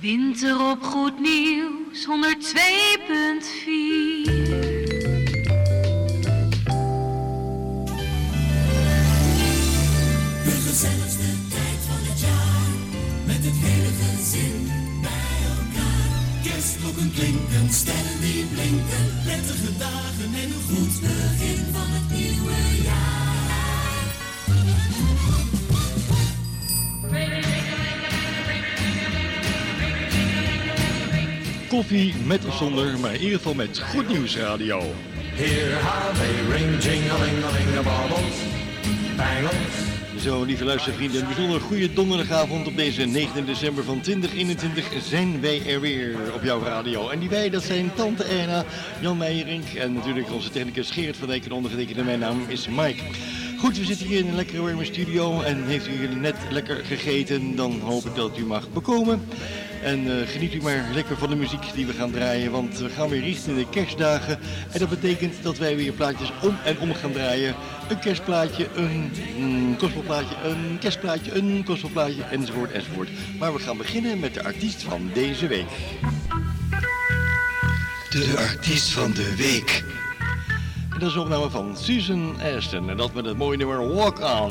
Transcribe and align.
Winter 0.00 0.70
op 0.70 0.82
Goed 0.82 1.20
Nieuws 1.20 2.06
102.4. 2.06 2.10
De 10.44 10.56
gezelligste 10.66 11.30
tijd 11.50 11.80
van 11.88 12.02
het 12.08 12.20
jaar, 12.20 12.70
met 13.26 13.36
het 13.36 13.58
hele 13.66 13.92
gezin 14.02 14.70
bij 15.02 15.36
elkaar. 15.56 16.10
Kerstklokken 16.42 17.12
klinken, 17.14 17.72
sterren 17.72 18.20
die 18.20 18.44
blinken, 18.44 19.06
prettige 19.24 19.76
dagen 19.78 20.30
en 20.42 20.48
een 20.54 20.62
goed 20.70 21.00
begin 21.00 21.64
van 21.72 21.88
het 21.96 22.08
nieuwe 22.18 22.82
jaar. 22.84 23.28
Koffie 31.68 32.14
met 32.26 32.44
of 32.46 32.56
zonder, 32.56 32.98
maar 32.98 33.14
in 33.14 33.20
ieder 33.20 33.36
geval 33.36 33.54
met 33.54 33.78
Goed 33.78 34.08
Nieuws 34.08 34.36
Radio. 34.36 34.80
Here 35.34 35.74
how 35.82 36.14
they 36.14 36.56
ring, 36.56 36.80
the 37.74 37.82
bangles. 39.16 40.22
Zo, 40.22 40.44
lieve 40.44 40.64
luistervrienden, 40.64 41.20
een 41.20 41.26
bijzonder 41.26 41.60
goede 41.60 41.92
donderdagavond 41.92 42.66
op 42.66 42.76
deze 42.76 43.04
9 43.04 43.46
december 43.46 43.84
van 43.84 44.00
2021 44.00 44.84
zijn 45.02 45.40
wij 45.40 45.62
er 45.66 45.80
weer 45.80 46.16
op 46.34 46.42
jouw 46.42 46.62
radio. 46.62 47.08
En 47.08 47.18
die 47.18 47.28
wij, 47.28 47.50
dat 47.50 47.62
zijn 47.62 47.90
Tante 47.94 48.24
Erna, 48.24 48.64
Jan 49.00 49.16
Meijerink 49.16 49.74
en 49.74 49.92
natuurlijk 49.92 50.32
onze 50.32 50.50
technicus 50.50 50.90
Gerrit 50.90 51.16
van 51.16 51.28
Dijk 51.28 51.44
en 51.44 51.52
ondergetekende 51.52 52.02
mijn 52.02 52.18
naam 52.18 52.44
is 52.48 52.68
Mike. 52.68 53.02
Goed, 53.58 53.78
we 53.78 53.84
zitten 53.84 54.06
hier 54.06 54.18
in 54.18 54.28
een 54.28 54.34
lekkere 54.34 54.62
warme 54.62 54.84
studio 54.84 55.40
en 55.40 55.64
heeft 55.64 55.88
u 55.88 56.14
net 56.14 56.36
lekker 56.50 56.84
gegeten, 56.84 57.56
dan 57.56 57.80
hoop 57.80 58.04
ik 58.04 58.14
dat 58.14 58.38
u 58.38 58.44
mag 58.44 58.72
bekomen. 58.72 59.28
En 59.82 60.20
eh, 60.20 60.28
geniet 60.28 60.54
u 60.54 60.62
maar 60.62 60.88
lekker 60.94 61.16
van 61.16 61.30
de 61.30 61.36
muziek 61.36 61.74
die 61.74 61.86
we 61.86 61.92
gaan 61.92 62.10
draaien, 62.10 62.50
want 62.50 62.78
we 62.78 62.88
gaan 62.88 63.08
weer 63.08 63.20
richting 63.20 63.56
de 63.56 63.68
kerstdagen. 63.70 64.38
En 64.72 64.78
dat 64.78 64.88
betekent 64.88 65.34
dat 65.42 65.58
wij 65.58 65.76
weer 65.76 65.92
plaatjes 65.92 66.32
om 66.42 66.56
en 66.64 66.78
om 66.78 66.94
gaan 66.94 67.12
draaien. 67.12 67.54
Een 67.88 67.98
kerstplaatje, 67.98 68.68
een 68.74 69.10
mm, 69.38 69.76
een 70.44 70.78
kerstplaatje, 70.80 71.34
een 71.34 71.62
gospelplaatje, 71.66 72.22
enzovoort, 72.22 72.72
enzovoort. 72.72 73.08
Maar 73.38 73.52
we 73.52 73.58
gaan 73.58 73.76
beginnen 73.76 74.20
met 74.20 74.34
de 74.34 74.44
artiest 74.44 74.82
van 74.82 75.10
deze 75.14 75.46
week. 75.46 75.68
De 78.10 78.34
artiest 78.36 78.90
van 78.90 79.12
de 79.12 79.34
week. 79.36 79.84
Een 81.00 81.18
opname 81.18 81.50
van 81.50 81.76
Susan 81.76 82.36
Aston 82.56 82.90
en 82.90 82.96
dat 82.96 83.12
met 83.12 83.24
het 83.24 83.36
mooie 83.36 83.56
nummer 83.56 83.94
Walk 83.94 84.18
On. 84.20 84.50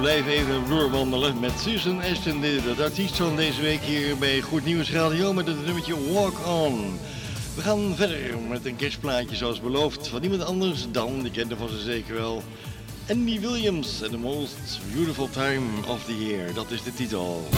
Blijven 0.00 0.32
even 0.32 0.68
doorwandelen 0.68 1.40
met 1.40 1.52
Susan 1.60 2.02
Ashton, 2.02 2.40
de, 2.40 2.74
artiest 2.82 3.16
van 3.16 3.36
deze 3.36 3.60
week 3.60 3.80
hier 3.80 4.18
bij 4.18 4.40
Goed 4.40 4.64
Nieuws 4.64 4.92
Radio 4.92 5.32
met 5.32 5.46
het 5.46 5.64
nummertje 5.64 6.12
Walk 6.12 6.46
On. 6.46 6.98
We 7.54 7.62
gaan 7.62 7.94
verder 7.96 8.38
met 8.48 8.64
een 8.64 8.76
kerstplaatje 8.76 9.36
zoals 9.36 9.60
beloofd 9.60 10.08
van 10.08 10.22
iemand 10.22 10.44
anders 10.44 10.86
dan, 10.90 11.22
die 11.22 11.30
kende 11.30 11.56
van 11.56 11.68
ze 11.68 11.78
zeker 11.78 12.14
wel, 12.14 12.42
Andy 13.10 13.40
Williams 13.40 14.02
and 14.02 14.10
the 14.10 14.18
Most 14.18 14.80
Beautiful 14.92 15.28
Time 15.30 15.86
of 15.88 16.04
the 16.04 16.24
Year. 16.24 16.54
Dat 16.54 16.70
is 16.70 16.82
de 16.82 16.94
titel. 16.94 17.48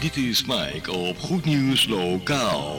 Dit 0.00 0.16
is 0.16 0.44
Mike 0.44 0.92
op 0.92 1.18
Goed 1.18 1.44
Nieuws 1.44 1.86
Lokaal. 1.86 2.78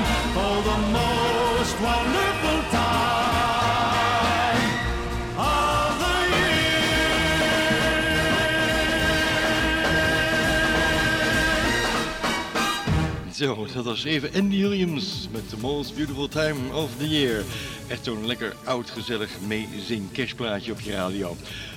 Zo, 13.41 13.67
dat 13.73 13.85
was 13.85 14.03
even 14.03 14.33
Andy 14.33 14.61
Williams 14.61 15.27
met 15.31 15.49
The 15.49 15.57
Most 15.57 15.95
Beautiful 15.95 16.27
Time 16.27 16.73
of 16.73 16.89
the 16.97 17.09
Year. 17.09 17.43
Echt 17.87 18.03
zo'n 18.03 18.25
lekker 18.25 18.55
oud 18.63 18.89
gezellig 18.89 19.29
meezing 19.47 20.11
kerstplaatje 20.11 20.71
op 20.71 20.79
je 20.79 20.91
radio. 20.91 21.35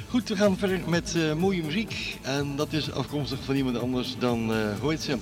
Goed, 0.08 0.28
we 0.28 0.36
gaan 0.36 0.58
verder 0.58 0.80
met 0.86 1.14
eh, 1.16 1.34
mooie 1.34 1.62
muziek. 1.62 2.18
En 2.22 2.56
dat 2.56 2.72
is 2.72 2.92
afkomstig 2.92 3.38
van 3.44 3.54
iemand 3.54 3.78
anders 3.78 4.16
dan, 4.18 4.52
eh 4.52 4.78
hoe 4.80 4.90
heet 4.90 5.02
ze? 5.02 5.18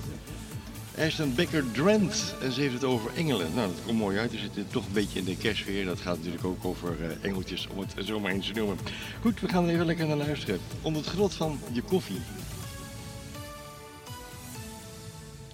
Ashton 0.97 1.35
Becker 1.35 1.71
Drent. 1.71 2.35
En 2.41 2.51
ze 2.51 2.61
heeft 2.61 2.73
het 2.73 2.83
over 2.83 3.11
engelen. 3.15 3.53
Nou, 3.55 3.67
dat 3.67 3.85
komt 3.85 3.97
mooi 3.97 4.17
uit. 4.17 4.31
We 4.31 4.37
zitten 4.37 4.67
toch 4.67 4.85
een 4.85 4.93
beetje 4.93 5.19
in 5.19 5.25
de 5.25 5.37
kerstfeer. 5.37 5.85
Dat 5.85 5.99
gaat 5.99 6.17
natuurlijk 6.17 6.45
ook 6.45 6.65
over 6.65 6.95
eh, 6.99 7.29
engeltjes, 7.29 7.67
om 7.67 7.79
het 7.79 8.05
zo 8.05 8.19
maar 8.19 8.31
eens 8.31 8.47
te 8.47 8.53
noemen. 8.53 8.77
Goed, 9.21 9.39
we 9.39 9.47
gaan 9.47 9.67
er 9.67 9.73
even 9.73 9.85
lekker 9.85 10.07
naar 10.07 10.17
luisteren. 10.17 10.59
Onder 10.81 11.01
het 11.01 11.11
genot 11.11 11.33
van 11.33 11.59
je 11.71 11.81
koffie. 11.81 12.21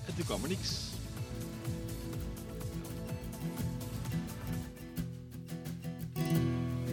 En 0.05 0.15
toen 0.15 0.25
kwam 0.25 0.43
er 0.43 0.50
niks. 0.50 0.88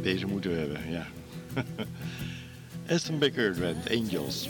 Deze 0.02 0.26
moeten 0.26 0.50
we 0.50 0.56
hebben, 0.56 0.90
ja. 0.90 1.06
Aston 2.94 3.18
Becker 3.18 3.54
Drent, 3.54 3.90
Angels. 3.90 4.48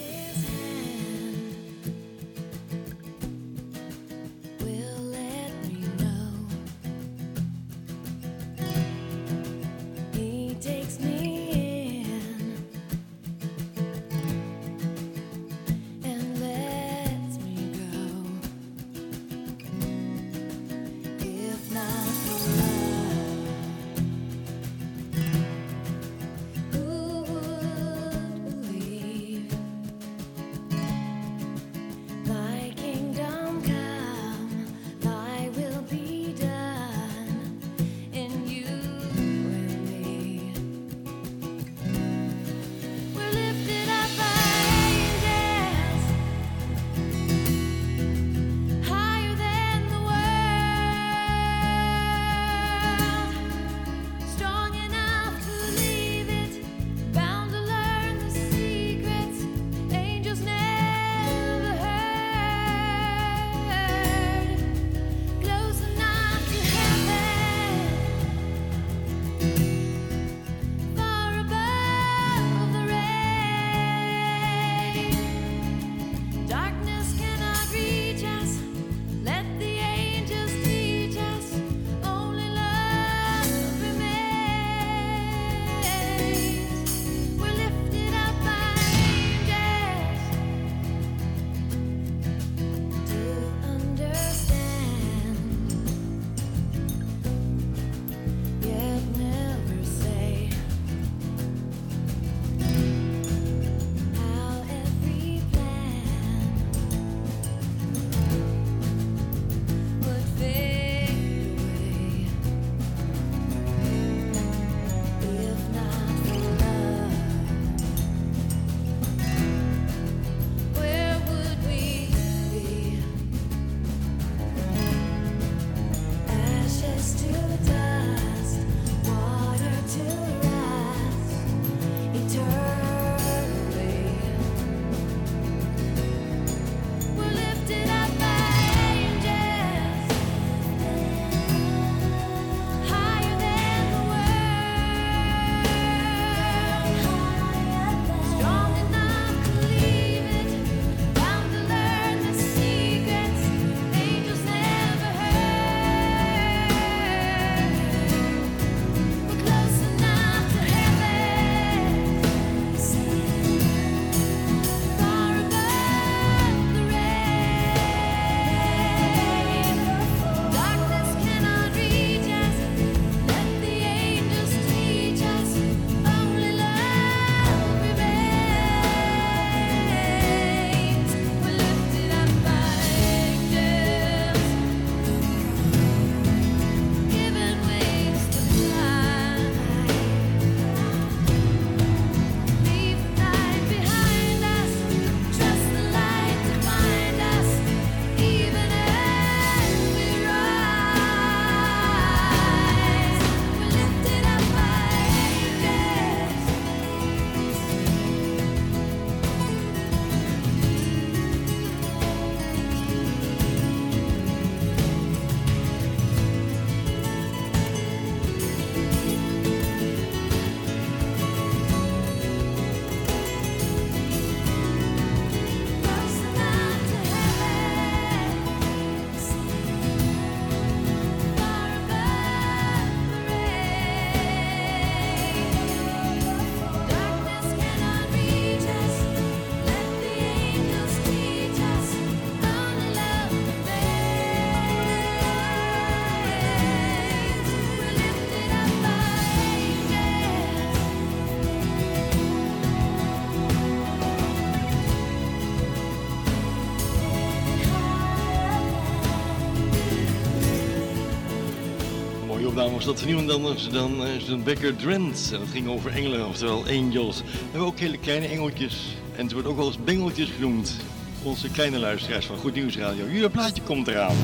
Was 262.76 262.84
dat 262.84 263.04
niemand 263.04 263.30
anders 263.30 263.68
dan 263.68 264.02
zijn 264.26 264.42
Becker 264.42 264.76
Drent. 264.76 265.30
En 265.32 265.38
dat 265.38 265.48
ging 265.52 265.68
over 265.68 265.92
engelen, 265.92 266.26
oftewel 266.26 266.64
angels. 266.68 267.20
We 267.20 267.28
hebben 267.50 267.68
ook 267.68 267.78
hele 267.78 267.98
kleine 267.98 268.26
engeltjes. 268.26 268.76
En 269.16 269.22
het 269.22 269.32
wordt 269.32 269.48
ook 269.48 269.56
wel 269.56 269.66
eens 269.66 269.84
bengeltjes 269.84 270.28
genoemd. 270.34 270.76
Onze 271.22 271.50
kleine 271.50 271.78
luisteraars 271.78 272.26
van 272.26 272.36
Goed 272.36 272.54
Nieuws 272.54 272.76
Radio. 272.76 273.06
Jullie 273.06 273.30
plaatje 273.30 273.62
komt 273.62 273.88
eraan. 273.88 274.16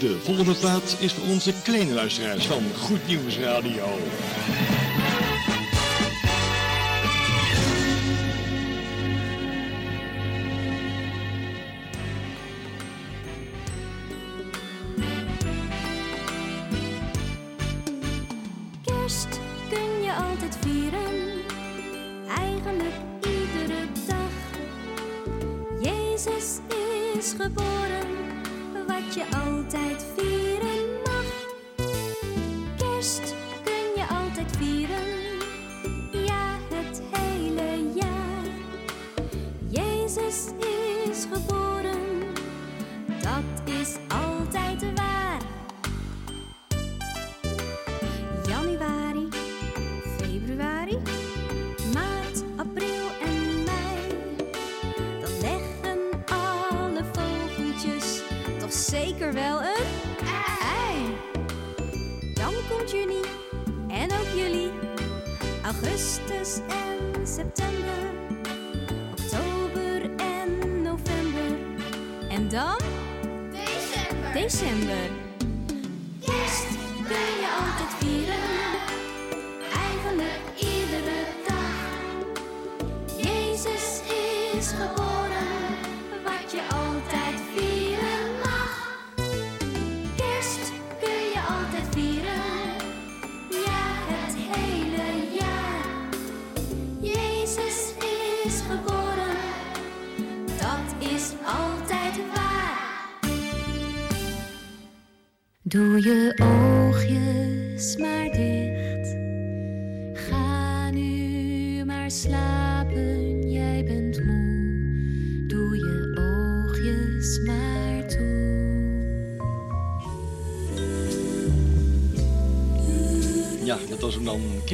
De 0.00 0.18
volgende 0.22 0.54
plaat 0.54 0.96
is 0.98 1.12
voor 1.12 1.28
onze 1.28 1.52
kleine 1.62 1.94
luisteraars 1.94 2.46
van 2.46 2.62
Goed 2.78 3.06
Nieuws 3.06 3.38
Radio. 3.38 3.98
Dat 43.24 43.74
is 43.80 43.96
altijd 44.08 44.94
waar. 44.94 45.40
Januari, 48.46 49.28
februari, 50.16 50.98
maart, 51.92 52.42
april 52.56 53.06
en 53.22 53.64
mei. 53.64 54.28
Dan 55.20 55.30
leggen 55.40 56.24
alle 56.26 57.04
vogeltjes 57.12 58.22
toch 58.58 58.72
zeker 58.72 59.32
wel 59.32 59.62
een 59.62 59.86
ei. 60.78 61.16
Dan 62.34 62.54
komt 62.68 62.90
juni 62.90 63.22
en 63.88 64.12
ook 64.12 64.28
juli, 64.36 64.70
augustus 65.64 66.58
en 66.68 67.26
september, 67.26 68.04
oktober 69.10 70.14
en 70.16 70.82
november. 70.82 71.58
En 72.28 72.48
dan? 72.48 72.83
December. 74.34 75.23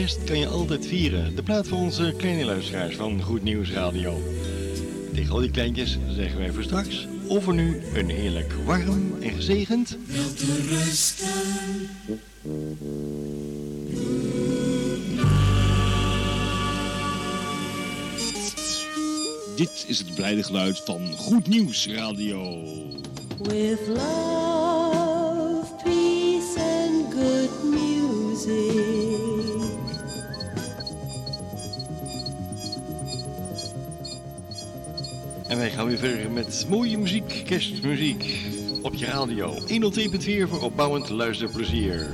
Kerst 0.01 0.25
kan 0.25 0.39
je 0.39 0.47
altijd 0.47 0.87
vieren. 0.87 1.35
De 1.37 1.43
plaat 1.43 1.69
voor 1.69 1.79
onze 1.79 2.15
kleine 2.17 2.45
luisteraars 2.45 2.97
van 2.97 3.23
Goed 3.23 3.43
Nieuws 3.43 3.71
Radio. 3.71 4.23
Tegen 5.15 5.33
al 5.33 5.41
die 5.41 5.51
kleintjes 5.51 5.99
zeggen 6.09 6.39
wij 6.39 6.53
voor 6.53 6.63
straks. 6.63 7.07
Of 7.27 7.47
er 7.47 7.55
nu 7.55 7.81
een 7.95 8.09
heerlijk 8.09 8.53
warm 8.65 9.15
en 9.21 9.31
gezegend. 9.31 9.99
Dit 19.57 19.85
is 19.87 19.99
het 19.99 20.15
blijde 20.15 20.43
geluid 20.43 20.83
van 20.85 21.13
Goed 21.17 21.47
Nieuws 21.49 21.87
Radio. 21.87 22.63
Gaan 35.81 35.89
weer 35.89 35.99
verder 35.99 36.31
met 36.31 36.67
mooie 36.69 36.99
muziek, 36.99 37.43
kerstmuziek. 37.47 38.49
Op 38.83 38.95
je 38.95 39.07
radio. 39.07 39.55
102.4 39.55 40.49
voor 40.49 40.63
opbouwend 40.63 41.09
luisterplezier. 41.09 42.07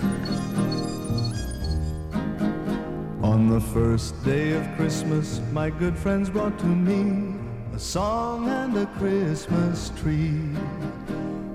On 3.20 3.48
the 3.48 3.60
first 3.60 4.14
day 4.24 4.56
of 4.56 4.66
Christmas, 4.76 5.40
my 5.52 5.72
good 5.78 5.98
friends 5.98 6.30
brought 6.30 6.58
to 6.58 6.66
me 6.66 7.34
a 7.74 7.78
song 7.78 8.48
and 8.48 8.76
a 8.76 8.86
Christmas 8.98 9.90
tree. 10.02 10.40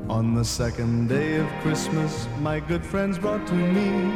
On 0.08 0.36
the 0.36 0.44
second 0.44 1.08
day 1.08 1.40
of 1.40 1.48
Christmas, 1.62 2.28
my 2.42 2.64
good 2.68 2.86
friends 2.86 3.20
brought 3.20 3.48
to 3.48 3.56
me 3.56 4.12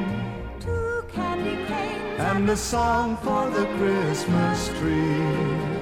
Two 0.60 1.04
candy 1.14 1.66
canes 1.66 2.20
and 2.20 2.50
a 2.50 2.58
song 2.58 3.18
for 3.18 3.50
the 3.50 3.66
Christmas 3.78 4.70
tree. 4.80 5.75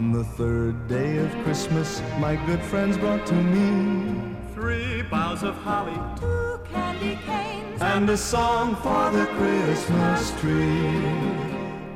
On 0.00 0.12
the 0.12 0.24
third 0.24 0.88
day 0.88 1.18
of 1.18 1.30
Christmas, 1.44 2.00
my 2.18 2.34
good 2.46 2.62
friends 2.62 2.96
brought 2.96 3.26
to 3.26 3.34
me 3.34 4.34
Three 4.54 5.02
boughs 5.02 5.42
of 5.42 5.54
holly, 5.56 6.00
two 6.18 6.58
candy 6.72 7.18
canes 7.26 7.82
and 7.82 8.08
a 8.08 8.16
song 8.16 8.76
for 8.76 9.10
the 9.10 9.26
Christmas 9.36 10.40
tree. 10.40 10.96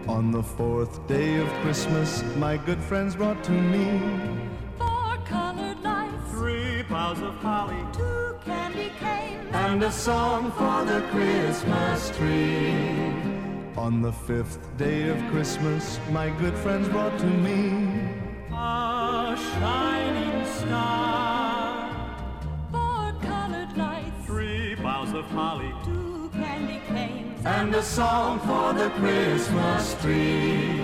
On 0.06 0.30
the 0.30 0.42
fourth 0.42 0.94
day 1.08 1.36
of 1.40 1.48
Christmas, 1.62 2.22
my 2.36 2.58
good 2.58 2.82
friends 2.82 3.16
brought 3.16 3.42
to 3.44 3.52
me 3.52 3.88
four 4.76 5.16
colored 5.24 5.80
lights 5.82 6.30
three 6.30 6.82
boughs 6.82 7.22
of 7.22 7.34
holly, 7.36 7.82
two 7.94 8.36
candy 8.44 8.92
canes 9.00 9.48
and 9.54 9.82
a 9.82 9.90
song 9.90 10.52
for 10.52 10.84
the 10.84 11.00
Christmas 11.10 12.14
tree. 12.18 13.33
On 13.84 14.00
the 14.00 14.12
fifth 14.12 14.74
day 14.78 15.10
of 15.10 15.18
Christmas, 15.30 16.00
my 16.10 16.30
good 16.40 16.56
friends 16.56 16.88
brought 16.88 17.18
to 17.18 17.26
me 17.26 17.68
a 18.50 19.36
shining 19.36 20.46
star, 20.54 22.16
four 22.72 23.12
colored 23.20 23.76
lights. 23.76 24.24
Three 24.24 24.74
boughs 24.76 25.12
of 25.12 25.26
holly, 25.26 25.70
two 25.84 26.30
candy 26.32 26.80
canes. 26.88 27.44
and 27.44 27.74
a 27.74 27.82
song 27.82 28.40
for 28.40 28.72
the 28.72 28.88
Christmas 29.00 30.00
tree. 30.00 30.80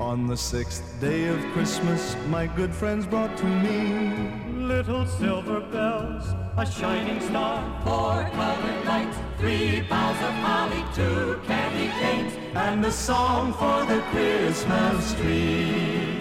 On 0.00 0.26
the 0.26 0.36
sixth 0.36 0.82
day 1.00 1.28
of 1.28 1.38
Christmas, 1.52 2.16
my 2.28 2.48
good 2.48 2.74
friends 2.74 3.06
brought 3.06 3.36
to 3.36 3.46
me 3.46 4.45
little 4.66 5.06
silver 5.06 5.60
bells, 5.60 6.34
a 6.56 6.66
shining 6.66 7.20
star, 7.20 7.62
four 7.84 8.28
colored 8.34 8.84
lights 8.84 9.16
three 9.38 9.82
boughs 9.82 10.20
of 10.22 10.34
holly, 10.46 10.84
two 10.92 11.40
candy 11.46 11.88
canes, 12.00 12.32
and 12.54 12.84
a 12.84 12.90
song 12.90 13.52
for 13.52 13.84
the 13.86 14.00
Christmas 14.10 15.14
tree. 15.20 16.18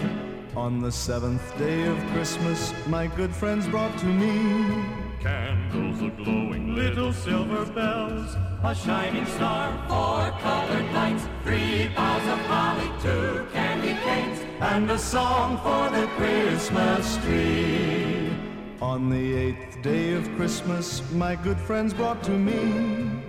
On 0.55 0.79
the 0.79 0.91
seventh 0.91 1.57
day 1.57 1.87
of 1.87 1.97
Christmas, 2.13 2.73
my 2.87 3.07
good 3.07 3.33
friends 3.33 3.67
brought 3.67 3.97
to 3.97 4.05
me 4.05 5.05
candles 5.21 6.03
a 6.03 6.09
glowing, 6.23 6.75
little 6.75 7.11
silver 7.11 7.65
bells, 7.65 8.35
a 8.63 8.75
shining 8.75 9.25
star, 9.25 9.71
four 9.87 10.29
colored 10.39 10.93
lights, 10.93 11.23
three 11.43 11.87
boughs 11.95 12.27
of 12.27 12.39
holly, 12.45 12.91
two 13.01 13.47
candy 13.51 13.95
canes, 14.03 14.39
and 14.59 14.91
a 14.91 14.99
song 14.99 15.57
for 15.65 15.89
the 15.97 16.05
Christmas 16.17 17.17
tree. 17.25 18.24
On 18.85 19.09
the 19.09 19.35
eighth 19.35 19.81
day 19.81 20.13
of 20.13 20.23
Christmas, 20.35 21.01
my 21.11 21.35
good 21.35 21.57
friends 21.57 21.91
brought 21.91 22.21
to 22.21 22.31
me 22.31 22.61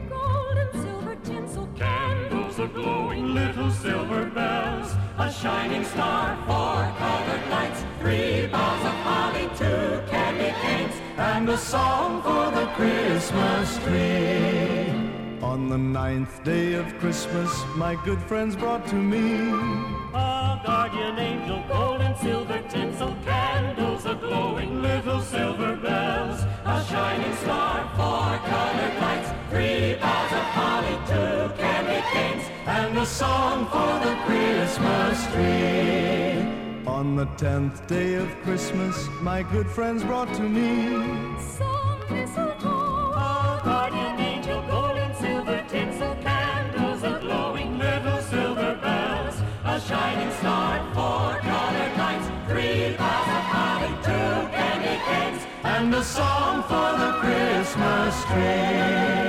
gold 0.07 0.59
and 0.59 0.83
silver 0.83 1.17
tinsel 1.25 1.67
candles 1.75 2.59
a 2.59 2.67
glowing, 2.67 3.35
little 3.35 3.71
silver 3.71 4.27
bells, 4.27 4.93
a 5.17 5.33
shining 5.33 5.83
star, 5.85 6.37
four 6.47 6.83
colored 6.99 7.49
lights, 7.49 7.83
three 8.01 8.47
boughs 8.49 8.85
of 8.85 8.97
holly, 9.09 9.49
two 9.57 10.03
candy 10.11 10.53
canes, 10.61 10.95
and 11.17 11.49
a 11.49 11.57
song 11.57 12.23
for 12.23 12.51
the 12.59 12.67
Christmas 12.77 13.79
tree. 13.79 14.93
On 15.43 15.71
the 15.71 15.79
ninth 15.79 16.45
day 16.45 16.75
of 16.75 16.87
Christmas, 16.99 17.51
my 17.77 17.95
good 18.05 18.21
friends 18.29 18.55
brought 18.57 18.87
to 18.89 18.95
me 18.95 19.51
A 20.13 20.61
guardian 20.67 20.96
holly, 30.57 30.97
two 31.11 31.55
candy 31.61 32.01
canes, 32.13 32.45
and 32.67 32.97
a 32.99 33.07
song 33.07 33.67
for 33.73 33.93
the 34.07 34.15
Christmas 34.27 35.17
tree. 35.33 36.87
On 36.87 37.15
the 37.15 37.27
tenth 37.37 37.87
day 37.87 38.15
of 38.15 38.29
Christmas, 38.45 38.97
my 39.21 39.43
good 39.43 39.69
friends 39.77 40.03
brought 40.03 40.33
to 40.35 40.43
me 40.43 40.71
Some 41.59 42.01
mistletoe. 42.11 43.13
A 43.13 43.61
guardian 43.69 44.19
angel, 44.33 44.61
gold 44.71 44.97
and 45.05 45.15
silver 45.17 45.61
tinsel 45.69 46.15
candles, 46.23 47.03
a 47.03 47.19
glowing 47.21 47.79
little 47.79 48.21
silver 48.33 48.73
bells, 48.85 49.37
a 49.65 49.77
shining 49.89 50.33
star, 50.39 50.73
four 50.97 51.29
colored 51.51 51.95
lights, 52.03 52.29
three 52.49 52.97
boughs 53.01 53.31
of 53.39 53.45
holly, 53.55 53.93
two 54.09 54.35
candy 54.57 54.97
canes, 55.09 55.43
and 55.65 55.95
a 55.95 56.03
song 56.03 56.63
for 56.71 56.89
the 57.03 57.11
Christmas 57.23 58.15
tree. 58.31 59.26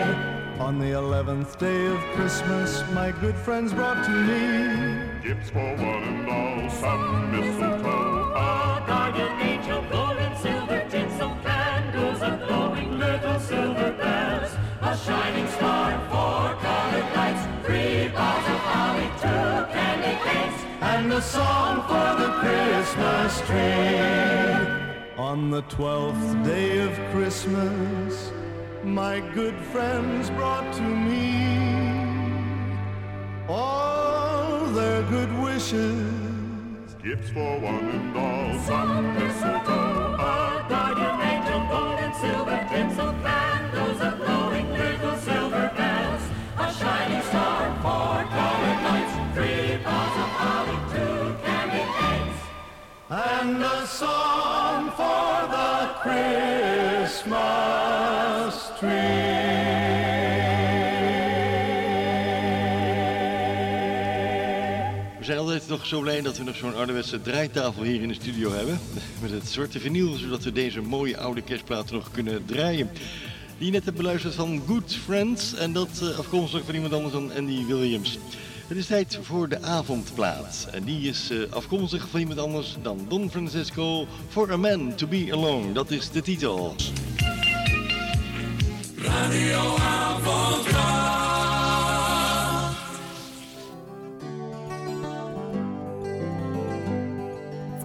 On 0.67 0.79
the 0.79 0.91
eleventh 0.91 1.57
day 1.57 1.85
of 1.85 1.97
Christmas, 2.13 2.83
my 2.91 3.13
good 3.21 3.37
friends 3.37 3.71
brought 3.71 4.03
to 4.03 4.11
me 4.11 5.23
Gifts 5.23 5.49
for 5.49 5.59
one 5.59 6.03
and 6.03 6.29
all, 6.29 6.69
some 6.69 7.31
mistletoe. 7.31 8.33
A 8.35 8.83
guardian 8.85 9.31
angel, 9.39 9.81
gold 9.89 10.17
and 10.17 10.37
silver 10.37 10.85
tinsel 10.89 11.37
candles, 11.41 12.21
a 12.21 12.45
glowing 12.45 12.99
little 12.99 13.39
silver 13.39 13.93
bells, 13.93 14.51
a 14.81 14.97
shining 14.97 15.47
star, 15.47 15.91
four 16.09 16.59
colored 16.59 17.15
lights, 17.15 17.43
three 17.65 18.09
boughs 18.09 18.47
of 18.55 18.61
holly, 18.67 19.09
two 19.23 19.71
candy 19.71 20.15
canes, 20.25 20.61
and 20.81 21.13
a 21.13 21.21
song 21.21 21.75
for 21.87 22.09
the 22.21 22.29
Christmas 22.43 23.39
tree. 23.47 25.15
On 25.17 25.49
the 25.49 25.61
twelfth 25.69 26.43
day 26.43 26.79
of 26.79 26.91
Christmas, 27.13 28.33
my 28.87 29.19
good 29.33 29.55
friends 29.71 30.29
brought 30.29 30.73
to 30.73 30.81
me 30.81 31.57
all 33.49 34.65
their 34.67 35.03
good 35.03 35.31
wishes. 35.39 36.95
Gifts 37.03 37.29
for 37.29 37.59
one 37.59 37.89
and 37.89 38.17
all, 38.17 38.59
Some 38.61 39.13
mistletoe, 39.13 40.15
a 40.15 40.65
guardian 40.69 41.21
angel, 41.21 41.59
gold 41.69 41.99
and 41.99 42.15
silver 42.15 42.67
tinsel 42.69 43.13
candles, 43.23 44.01
a 44.01 44.11
glowing 44.17 44.69
little 44.71 45.17
silver 45.17 45.71
bells, 45.75 46.23
a 46.57 46.73
shining 46.73 47.21
star, 47.23 47.69
four 47.83 48.23
colored 48.35 48.81
lights, 48.87 49.13
three 49.35 49.77
boughs 49.83 50.17
of 50.23 50.31
holly, 50.39 50.79
two 50.93 51.35
candy 51.43 51.83
canes, 51.97 52.39
And 53.09 53.63
a 53.63 53.85
song 53.85 54.91
for 54.91 55.47
the 55.55 55.71
Christmas 56.01 57.57
tree. 58.27 58.36
We 58.79 58.85
zijn 65.19 65.37
altijd 65.37 65.67
nog 65.67 65.85
zo 65.85 65.99
blij 65.99 66.21
dat 66.21 66.37
we 66.37 66.43
nog 66.43 66.55
zo'n 66.55 66.75
ouderwetse 66.75 67.21
draaitafel 67.21 67.83
hier 67.83 68.01
in 68.01 68.07
de 68.07 68.13
studio 68.13 68.51
hebben. 68.51 68.79
Met 69.21 69.31
het 69.31 69.47
zwarte 69.47 69.79
vinyl, 69.79 70.13
zodat 70.13 70.43
we 70.43 70.51
deze 70.51 70.81
mooie 70.81 71.17
oude 71.17 71.41
kerstplaten 71.41 71.95
nog 71.95 72.11
kunnen 72.11 72.45
draaien. 72.45 72.89
Die 73.57 73.71
net 73.71 73.85
hebt 73.85 73.97
beluisterd 73.97 74.35
van 74.35 74.61
Good 74.67 74.95
Friends. 74.95 75.55
En 75.55 75.73
dat 75.73 75.89
eh, 76.01 76.17
afkomstig 76.17 76.65
van 76.65 76.75
iemand 76.75 76.93
anders 76.93 77.13
dan 77.13 77.31
Andy 77.37 77.65
Williams. 77.65 78.17
Het 78.67 78.77
is 78.77 78.85
tijd 78.85 79.19
voor 79.21 79.49
de 79.49 79.61
avondplaat. 79.61 80.67
En 80.71 80.83
die 80.83 81.09
is 81.09 81.29
eh, 81.29 81.37
afkomstig 81.49 82.07
van 82.09 82.19
iemand 82.19 82.39
anders 82.39 82.75
dan 82.81 83.05
Don 83.09 83.29
Francisco. 83.29 84.07
For 84.29 84.51
a 84.51 84.57
Man 84.57 84.95
to 84.95 85.07
Be 85.07 85.27
Alone. 85.31 85.71
Dat 85.71 85.91
is 85.91 86.11
de 86.11 86.21
titel. 86.21 86.75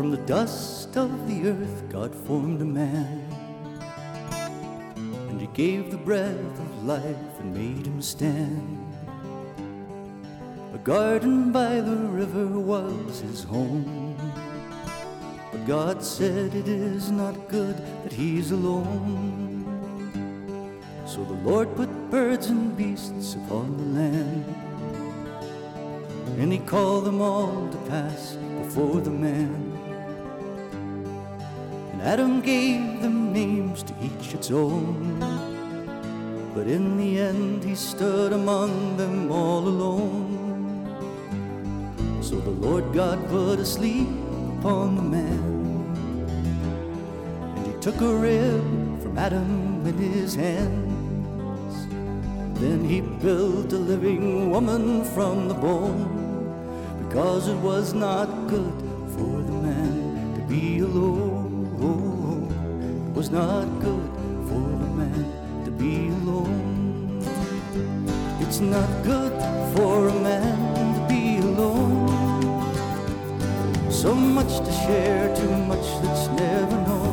From 0.02 0.10
the 0.10 0.16
dust 0.26 0.96
of 0.96 1.28
the 1.28 1.50
earth, 1.50 1.84
God 1.88 2.12
formed 2.12 2.60
a 2.60 2.64
man. 2.64 3.24
And 5.28 5.40
he 5.40 5.46
gave 5.48 5.90
the 5.90 5.96
breath 5.96 6.58
of 6.58 6.84
life 6.84 7.38
and 7.38 7.54
made 7.54 7.86
him 7.86 8.02
stand. 8.02 8.94
A 10.74 10.78
garden 10.78 11.52
by 11.52 11.80
the 11.80 11.96
river 11.96 12.46
was 12.46 13.20
his 13.20 13.44
home. 13.44 14.16
But 15.52 15.66
God 15.66 16.02
said 16.02 16.54
it 16.54 16.66
is 16.66 17.10
not 17.10 17.48
good 17.48 17.76
that 18.02 18.12
he's 18.12 18.50
alone. 18.50 19.51
So 21.04 21.24
the 21.24 21.34
Lord 21.48 21.74
put 21.76 21.88
birds 22.10 22.46
and 22.46 22.76
beasts 22.76 23.34
upon 23.34 23.76
the 23.76 24.00
land. 24.00 24.44
And 26.38 26.52
he 26.52 26.58
called 26.58 27.04
them 27.04 27.20
all 27.20 27.68
to 27.70 27.76
pass 27.88 28.36
before 28.62 29.00
the 29.00 29.10
man. 29.10 29.72
And 31.92 32.02
Adam 32.02 32.40
gave 32.40 33.02
them 33.02 33.32
names 33.32 33.82
to 33.82 33.94
each 34.00 34.32
its 34.32 34.50
own. 34.50 35.18
But 36.54 36.66
in 36.66 36.96
the 36.96 37.18
end 37.18 37.64
he 37.64 37.74
stood 37.74 38.32
among 38.32 38.96
them 38.96 39.30
all 39.30 39.66
alone. 39.66 40.38
So 42.22 42.36
the 42.36 42.50
Lord 42.50 42.92
God 42.94 43.18
put 43.28 43.58
a 43.58 43.66
sleep 43.66 44.08
upon 44.58 44.96
the 44.96 45.02
man. 45.02 45.42
And 47.56 47.66
he 47.66 47.72
took 47.80 48.00
a 48.00 48.14
rib 48.14 48.62
from 49.02 49.18
Adam 49.18 49.84
in 49.86 49.98
his 49.98 50.34
hands. 50.34 50.91
Then 52.62 52.84
he 52.84 53.00
built 53.00 53.72
a 53.72 53.76
living 53.76 54.48
woman 54.48 55.02
from 55.02 55.48
the 55.48 55.54
bone. 55.54 56.06
Because 57.02 57.48
it 57.48 57.56
was 57.56 57.92
not 57.92 58.28
good 58.46 58.78
for 59.14 59.42
the 59.48 59.56
man 59.66 60.34
to 60.36 60.40
be 60.46 60.78
alone. 60.78 62.46
It 63.08 63.16
was 63.16 63.30
not 63.30 63.66
good 63.80 64.10
for 64.48 64.62
the 64.82 64.90
man 65.00 65.64
to 65.64 65.72
be 65.72 66.06
alone. 66.06 67.18
It's 68.42 68.60
not 68.60 68.88
good 69.02 69.32
for 69.74 70.06
a 70.06 70.14
man 70.20 70.94
to 70.94 71.00
be 71.12 71.38
alone. 71.38 72.62
So 73.90 74.14
much 74.14 74.60
to 74.66 74.72
share, 74.86 75.34
too 75.34 75.50
much 75.66 75.86
that's 76.02 76.28
never 76.28 76.76
known. 76.86 77.11